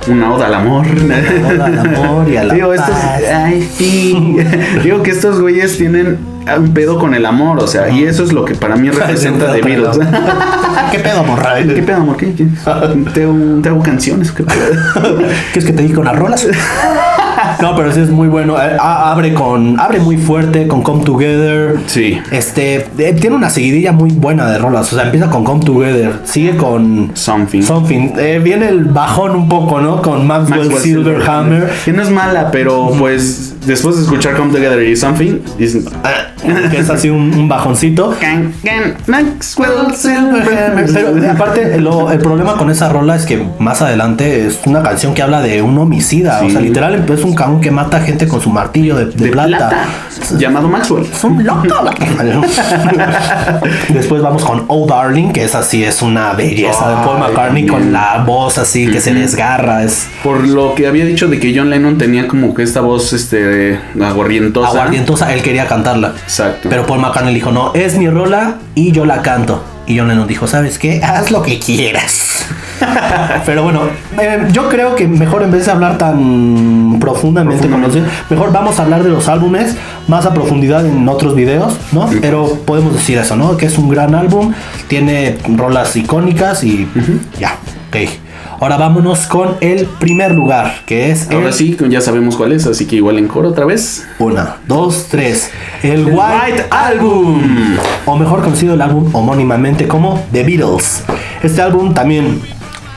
[0.06, 0.86] Una oda al amor.
[0.86, 2.94] oda al amor y a la Digo, estos,
[3.34, 4.36] ay, sí.
[4.84, 6.18] Digo que estos güeyes tienen
[6.58, 9.54] un pedo con el amor, o sea, y eso es lo que para mí representa
[9.54, 9.98] de Beatles.
[10.92, 11.56] ¿Qué pedo, morra?
[11.64, 12.18] ¿Qué pedo, amor?
[12.18, 12.48] ¿Qué, qué?
[13.14, 14.32] ¿Te, hago, te hago canciones?
[14.34, 15.18] ¿Qué pedo?
[15.54, 16.48] ¿Quieres que te diga unas rolas?
[17.64, 18.56] No, pero sí es muy bueno.
[18.62, 19.80] Eh, a- Abre con.
[19.80, 21.78] Abre muy fuerte con Come Together.
[21.86, 22.20] Sí.
[22.32, 22.86] Este.
[22.98, 24.92] eh, tiene una seguidilla muy buena de rolas.
[24.92, 26.14] O sea, empieza con Come Together.
[26.26, 27.12] Sigue con.
[27.14, 27.62] Something.
[27.62, 28.10] Something.
[28.18, 30.02] Eh, viene el bajón un poco, ¿no?
[30.02, 31.72] Con Maxwell, Maxwell Silverhammer.
[31.86, 36.12] Que no es mala, pero pues después de escuchar Come Together y Something, dicen, "Ah,
[36.70, 38.14] que es así un, un bajoncito.
[38.20, 39.70] Can, can, Maxwell
[40.94, 44.82] Pero eh, aparte, lo- el problema con esa rola es que más adelante es una
[44.84, 46.42] canción que habla de un homicida.
[46.44, 46.68] O sea, Sí.
[46.68, 49.58] literal es un cabrón que mata gente con su martillo de, de de plata.
[49.58, 49.88] plata.
[50.38, 51.06] Llamado Maxwell.
[51.06, 51.64] Es un loco.
[53.90, 57.92] Después vamos con Oh Darling, que es así, es una belleza de Paul McCartney con
[57.94, 59.84] la voz así que se desgarra.
[59.84, 63.14] Es Por lo que había dicho de que John Lennon tenía como que esta voz
[63.14, 64.70] este aguardientosa.
[64.70, 65.34] aguardientosa.
[65.34, 66.14] Él quería cantarla.
[66.24, 66.70] Exacto.
[66.70, 69.64] Pero Paul McCartney dijo, no, es mi rola y yo la canto.
[69.86, 71.02] Y John Lennon dijo, ¿sabes qué?
[71.04, 72.46] Haz lo que quieras.
[73.46, 73.82] Pero bueno,
[74.20, 77.94] eh, yo creo que mejor en vez de hablar tan profundamente con los
[78.30, 79.76] mejor vamos a hablar de los álbumes
[80.08, 82.10] más a profundidad en otros videos, ¿no?
[82.22, 83.58] Pero podemos decir eso, ¿no?
[83.58, 84.54] Que es un gran álbum,
[84.88, 86.88] tiene rolas icónicas y
[87.40, 87.58] ya,
[87.90, 87.98] ok.
[88.60, 92.66] Ahora vámonos con el primer lugar, que es Ahora el sí, ya sabemos cuál es,
[92.66, 94.08] así que igual en coro otra vez.
[94.20, 95.52] una, dos, tres.
[95.82, 97.42] El White, White Album.
[98.06, 101.04] o mejor conocido el álbum homónimamente como The Beatles.
[101.42, 102.42] Este álbum también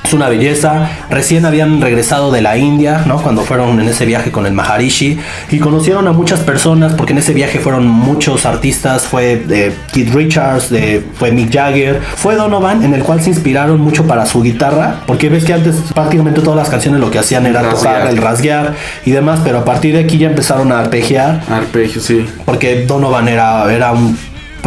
[0.07, 0.89] es una belleza.
[1.11, 3.21] Recién habían regresado de la India, ¿no?
[3.21, 5.19] Cuando fueron en ese viaje con el Maharishi
[5.51, 9.03] y conocieron a muchas personas porque en ese viaje fueron muchos artistas.
[9.07, 13.81] Fue eh, Keith Richards, de- fue Mick Jagger, fue Donovan, en el cual se inspiraron
[13.81, 17.47] mucho para su guitarra, porque ves que antes prácticamente todas las canciones lo que hacían
[17.47, 17.95] era Rasguear.
[17.99, 22.01] tocar el rasguear y demás, pero a partir de aquí ya empezaron a arpegiar Arpegio,
[22.01, 22.25] sí.
[22.45, 24.17] porque Donovan era, era un,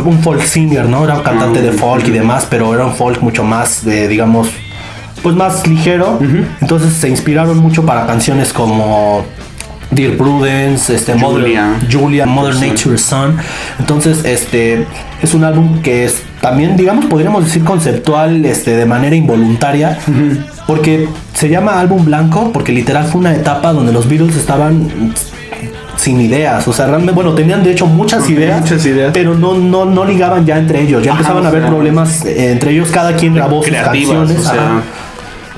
[0.04, 1.04] un folk singer, ¿no?
[1.04, 4.50] Era un cantante de folk y demás, pero era un folk mucho más, de, digamos,
[5.22, 6.20] pues más ligero.
[6.61, 9.26] Entonces se inspiraron mucho para canciones como
[9.91, 11.67] Dear Prudence, este, Julia.
[11.67, 12.67] Mother, Julia, Mother Son.
[12.67, 13.38] Nature's Son.
[13.80, 14.86] Entonces, este
[15.22, 19.97] es un álbum que es también, digamos, podríamos decir conceptual, este, de manera involuntaria,
[20.67, 25.13] porque se llama álbum blanco, porque literal fue una etapa donde los Beatles estaban
[25.97, 29.11] sin ideas, o sea, realmente, bueno, tenían de hecho muchas ideas, muchas ideas.
[29.13, 32.26] pero no, no, no ligaban ya entre ellos, ya Ajá, empezaban a haber sea, problemas
[32.26, 34.39] eh, entre ellos, cada quien grabó sus canciones.
[34.39, 34.82] o sea.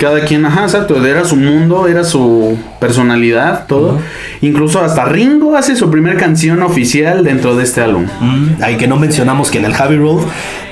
[0.02, 4.00] Cada quien, ajá, exacto, era su mundo, era su personalidad, todo.
[4.40, 8.06] Incluso hasta Ringo hace su primera canción oficial dentro de este álbum.
[8.20, 10.22] Mm, Ahí que no mencionamos que en el Heavy Road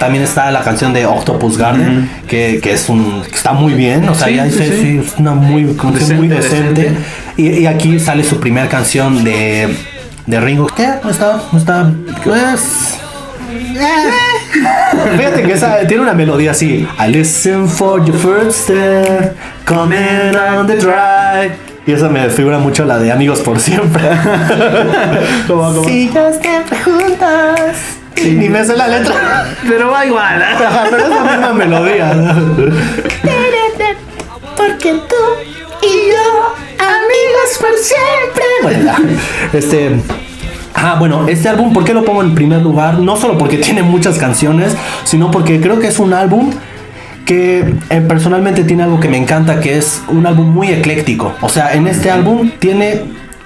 [0.01, 4.09] también está la canción de Octopus Garden, que, que es un que está muy bien,
[4.09, 5.01] o sea, Sí, ya sí, dice, sí.
[5.07, 6.81] es una muy, canción muy Decente, decente.
[6.83, 7.01] decente.
[7.37, 9.68] Y, y aquí sale su primera canción de,
[10.26, 10.66] de Ringo.
[10.76, 10.89] ¿Qué?
[11.05, 11.93] No está, no está,
[12.24, 12.99] pues...
[13.51, 15.17] eh.
[15.17, 16.87] Fíjate que esa tiene una melodía así.
[16.99, 21.57] I listen for your first step, coming on the drive.
[21.87, 24.03] Y esa me figura mucho la de Amigos por Siempre.
[25.49, 25.85] ¿Cómo, cómo?
[25.85, 27.99] Sigas siempre juntas.
[28.23, 29.47] Ni me sé la letra.
[29.67, 30.43] Pero va igual.
[30.43, 30.45] ¿eh?
[30.91, 32.13] Pero es la misma melodía.
[34.57, 35.17] Porque tú
[35.83, 38.45] y yo, amigos por siempre.
[38.63, 38.93] Bueno.
[39.53, 40.30] Este.
[40.83, 42.99] Ah, bueno, este álbum, ¿por qué lo pongo en primer lugar?
[42.99, 44.74] No solo porque tiene muchas canciones,
[45.05, 46.51] sino porque creo que es un álbum
[47.26, 51.35] que eh, personalmente tiene algo que me encanta, que es un álbum muy ecléctico.
[51.43, 53.03] O sea, en este álbum tiene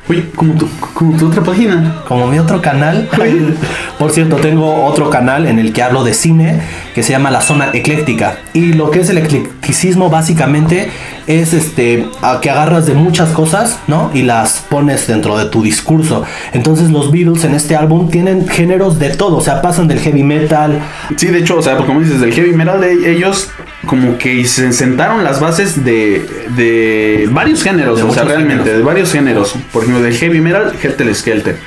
[0.06, 2.02] Uy, como tu, como tu otra página.
[2.06, 3.08] como mi otro canal.
[3.98, 6.60] Por cierto, tengo otro canal en el que hablo de cine
[6.94, 8.38] que se llama La Zona Ecléctica.
[8.52, 10.90] Y lo que es el eclecticismo básicamente
[11.26, 14.10] es este a que agarras de muchas cosas, ¿no?
[14.12, 16.24] Y las pones dentro de tu discurso.
[16.52, 20.22] Entonces los Beatles en este álbum tienen géneros de todo, o sea, pasan del heavy
[20.22, 20.80] metal,
[21.16, 23.48] Sí, de hecho, o sea, como dices, del heavy metal, de ellos
[23.86, 26.26] como que se sentaron las bases de,
[26.56, 28.78] de varios géneros, De o sea, realmente, géneros.
[28.78, 29.54] de varios géneros.
[29.72, 31.58] Por ejemplo, del heavy metal, Helter Skelter.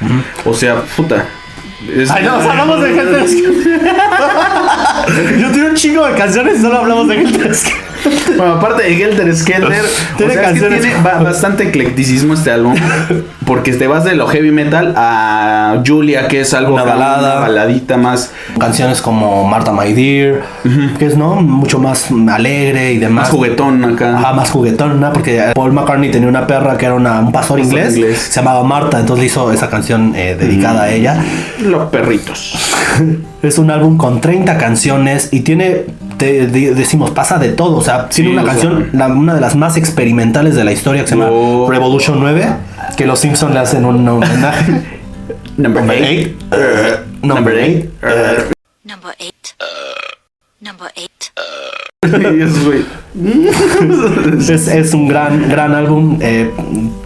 [0.46, 1.26] O sea, puta.
[1.96, 3.82] es- Ay, no, hablamos de Helter Skelter.
[5.40, 7.88] Yo tengo un chingo de canciones y solo hablamos de Helter Skelter.
[8.38, 12.76] Bueno, aparte de Helter Skelter, o sea, es que tiene bastante eclecticismo este álbum.
[13.48, 17.32] Porque te vas de lo heavy metal a Julia, que es algo Una balada.
[17.38, 20.42] una baladita más, Canciones como Martha My Dear,
[21.00, 23.24] que es no mucho más alegre y demás.
[23.24, 24.18] más juguetón acá.
[24.18, 25.14] Ajá, más juguetón, ¿no?
[25.14, 28.18] Porque Paul McCartney tenía una perra que era una- un pastor, inglés, inglés.
[28.20, 31.18] se llamaba Marta, entonces le hizo esa canción eh, dedicada a ella.
[31.64, 32.54] Los perritos.
[33.44, 35.84] Es un álbum con 30 canciones y tiene,
[36.18, 37.78] te- de- decimos, pasa de todo.
[37.78, 41.08] O sea, tiene una canción, la- una de las más experimentales de la historia que
[41.10, 41.68] se llama Oh.
[41.70, 42.46] Revolution 9,
[42.96, 45.02] que los Simpsons le hacen un homenaje.
[45.58, 46.36] Number Number 8.
[46.52, 47.18] 8.
[47.24, 47.98] Number 8.
[48.84, 49.56] Number eight.
[50.62, 51.17] Number eight.
[52.08, 52.86] Y eso, güey.
[54.40, 56.52] Es, es un gran, gran álbum eh,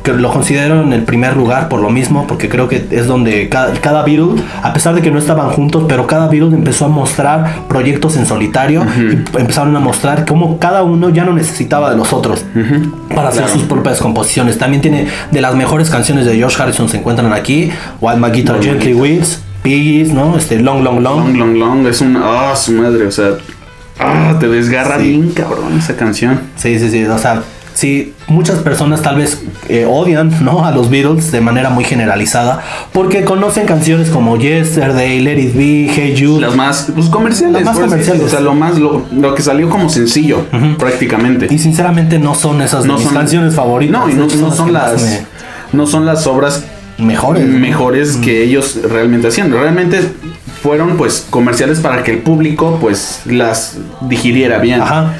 [0.03, 3.47] que lo considero en el primer lugar por lo mismo, porque creo que es donde
[3.47, 6.87] cada, cada Beatle, a pesar de que no estaban juntos, pero cada Beatle empezó a
[6.89, 11.97] mostrar proyectos en solitario y empezaron a mostrar cómo cada uno ya no necesitaba de
[11.97, 12.43] los otros
[13.15, 13.57] para hacer Claro.
[13.57, 14.57] sus propias composiciones.
[14.57, 17.71] También tiene de las mejores canciones de George Harrison se encuentran aquí,
[18.01, 19.41] Wild My Guitar Gently Weeps.
[19.63, 20.35] Piggies, ¿no?
[20.37, 21.37] Este, Long, Long, Long.
[21.37, 21.87] Long, long, long.
[21.87, 22.17] Es un.
[22.17, 23.05] Ah, su madre.
[23.05, 23.29] O sea.
[23.99, 25.09] Ah, te desgarra Sí.
[25.09, 26.39] bien, cabrón, esa canción.
[26.55, 27.03] Sí, sí, sí.
[27.05, 30.65] O sea, sí, muchas personas tal vez eh, odian, ¿no?
[30.65, 32.61] A los Beatles de manera muy generalizada
[32.93, 36.41] porque conocen canciones como Yesterday, Let It Be, Hey Jude.
[36.41, 37.53] Las más pues, comerciales.
[37.53, 38.23] Las más comerciales.
[38.23, 38.77] O sea, lo más.
[38.79, 40.45] Lo, lo que salió como sencillo,
[40.79, 41.47] prácticamente.
[41.53, 43.99] Y sinceramente no son esas de mis son canciones favoritas.
[43.99, 45.01] No, y no, son las.
[45.01, 45.25] me-
[45.73, 46.65] No son las obras
[47.01, 47.45] mejores.
[47.47, 47.59] ¿no?
[47.59, 49.51] mejores que ellos realmente hacían.
[49.51, 49.99] Realmente
[50.61, 54.81] fueron pues comerciales para que el público pues las digiriera bien.
[54.81, 55.13] Ajá.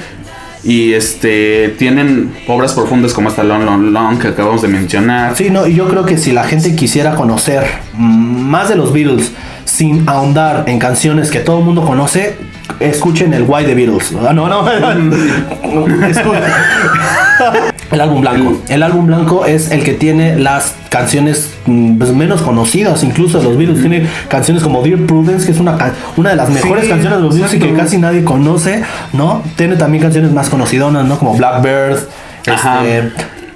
[0.63, 5.36] Y este tienen obras profundas como esta Long Long Long que acabamos de mencionar.
[5.36, 7.63] Sí, no, y yo creo que si la gente quisiera conocer
[7.93, 9.32] mm, más de los Beatles
[9.65, 12.36] sin ahondar en canciones que todo el mundo conoce,
[12.79, 14.13] escuchen el Why the Beatles.
[14.23, 14.63] Ah, no, no,
[15.63, 16.34] Escu-
[17.91, 18.61] El álbum blanco.
[18.69, 23.43] El álbum blanco es el que tiene las canciones mm, pues, menos conocidas, incluso de
[23.43, 23.81] los Beatles.
[23.81, 25.77] Tiene canciones como Dear Prudence, que es una,
[26.15, 28.83] una de las mejores Sí, canciones de los Beatles y que casi nadie conoce,
[29.13, 29.43] ¿no?
[29.55, 31.19] Tiene también canciones más conocidonas, ¿no?
[31.19, 31.99] Como Blackbird.
[32.45, 33.11] Este,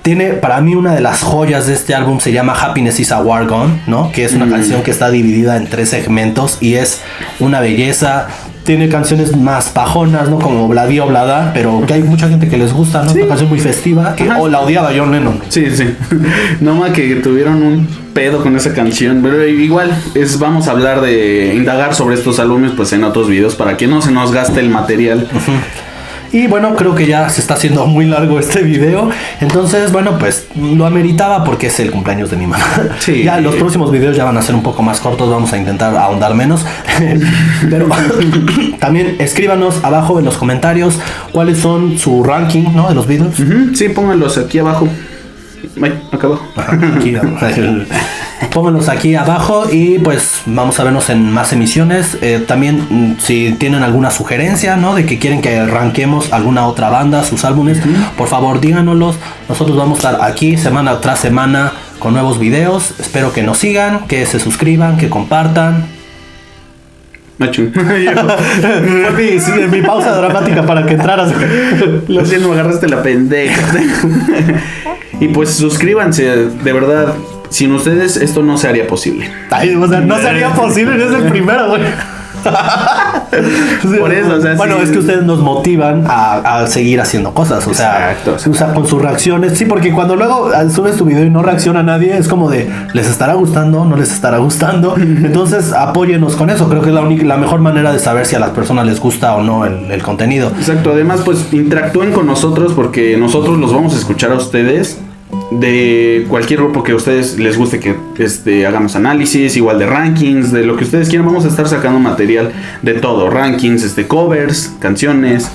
[0.05, 3.21] tiene para mí una de las joyas de este álbum se llama Happiness is a
[3.21, 4.11] War Gone, ¿no?
[4.11, 7.01] Que es una canción que está dividida en tres segmentos y es
[7.39, 8.27] una belleza.
[8.65, 10.39] Tiene canciones más pajonas, ¿no?
[10.39, 13.11] Como Bladí o Blada, pero que hay mucha gente que les gusta, ¿no?
[13.11, 15.39] Es una canción muy festiva, que, o la odiaba John Lennon.
[15.49, 15.95] Sí, sí.
[16.59, 19.19] No más que tuvieron un pedo con esa canción.
[19.21, 23.55] Pero igual es vamos a hablar de indagar sobre estos álbumes pues en otros videos
[23.55, 25.27] para que no se nos gaste el material.
[26.35, 29.09] Y bueno, creo que ya se está haciendo muy largo este video.
[29.39, 32.65] Entonces, bueno, pues lo ameritaba porque es el cumpleaños de mi mamá.
[32.99, 33.15] Sí.
[33.25, 35.29] Ya los próximos videos ya van a ser un poco más cortos.
[35.29, 36.65] Vamos a intentar ahondar menos.
[37.69, 37.87] Pero
[38.79, 40.99] también escríbanos abajo en los comentarios
[41.31, 42.89] cuáles son su ranking, ¿no?
[42.89, 43.39] De los Beatles.
[43.39, 44.89] Ujú, Sí, pónganlos aquí abajo.
[45.81, 46.47] Ay, acá abajo.
[46.97, 47.15] Aquí,
[48.53, 52.17] pónganlos aquí abajo y pues vamos a vernos en más emisiones.
[52.21, 54.95] Eh, también mm, si tienen alguna sugerencia, ¿no?
[54.95, 57.79] De que quieren que arranquemos alguna otra banda, sus álbumes,
[58.17, 59.17] por favor díganoslos.
[59.49, 62.93] Nosotros vamos a estar aquí semana tras semana con nuevos videos.
[62.99, 65.94] Espero que nos sigan, que se suscriban, que compartan.
[67.37, 67.73] Machín.
[67.73, 67.83] Fue
[69.17, 71.33] mi, mi pausa dramática para que entraras.
[72.07, 73.61] Lo siento, me agarraste la pendeja.
[75.19, 77.13] y pues suscríbanse, de verdad.
[77.49, 79.29] Sin ustedes esto no se haría posible.
[79.51, 81.81] Ay, o sea, no sería posible, es el primero, güey.
[83.99, 84.83] Por eso, o sea, bueno, sí.
[84.83, 88.49] es que ustedes nos motivan a, a seguir haciendo cosas, o sea, Exacto.
[88.49, 89.57] o sea, con sus reacciones.
[89.57, 92.69] Sí, porque cuando luego ah, subes tu video y no reacciona nadie, es como de,
[92.93, 93.85] ¿les estará gustando?
[93.85, 94.95] ¿No les estará gustando?
[94.97, 96.69] Entonces, apóyenos con eso.
[96.69, 98.99] Creo que es la, única, la mejor manera de saber si a las personas les
[98.99, 100.51] gusta o no el, el contenido.
[100.57, 104.99] Exacto, además pues interactúen con nosotros porque nosotros los vamos a escuchar a ustedes
[105.51, 110.51] de cualquier grupo que a ustedes les guste que este, hagamos análisis, igual de rankings,
[110.51, 114.73] de lo que ustedes quieran, vamos a estar sacando material de todo, rankings, este, covers,
[114.79, 115.49] canciones.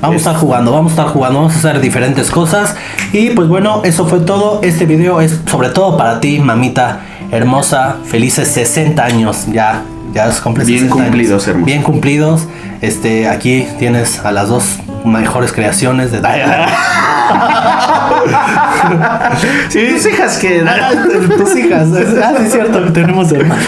[0.00, 2.76] Vamos a estar jugando, vamos a estar jugando, vamos a hacer diferentes cosas.
[3.12, 4.60] Y pues bueno, eso fue todo.
[4.62, 9.46] Este video es sobre todo para ti, mamita hermosa, felices 60 años.
[9.50, 9.82] Ya,
[10.12, 10.92] ya es Bien 60 años.
[10.92, 11.66] cumplidos, hermosa.
[11.66, 12.46] Bien cumplidos.
[12.82, 16.18] Este, aquí tienes a las dos mejores creaciones de
[19.68, 20.64] Sí, tus hijas que...
[20.66, 20.90] Ah,
[21.36, 21.88] tus hijas.
[22.22, 23.64] Ah, sí, es cierto, tenemos hermanos.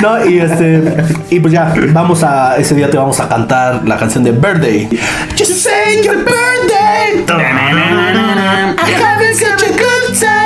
[0.00, 0.82] No, y este.
[1.30, 2.56] Y pues ya, vamos a.
[2.56, 4.88] Ese día te vamos a cantar la canción de Birthday.
[5.38, 7.24] Just say your birthday.
[7.28, 10.42] I'm having such a good time.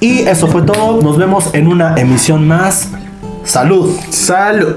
[0.00, 1.00] Y eso fue todo.
[1.02, 2.88] Nos vemos en una emisión más.
[3.44, 3.96] Salud.
[4.10, 4.76] Salud.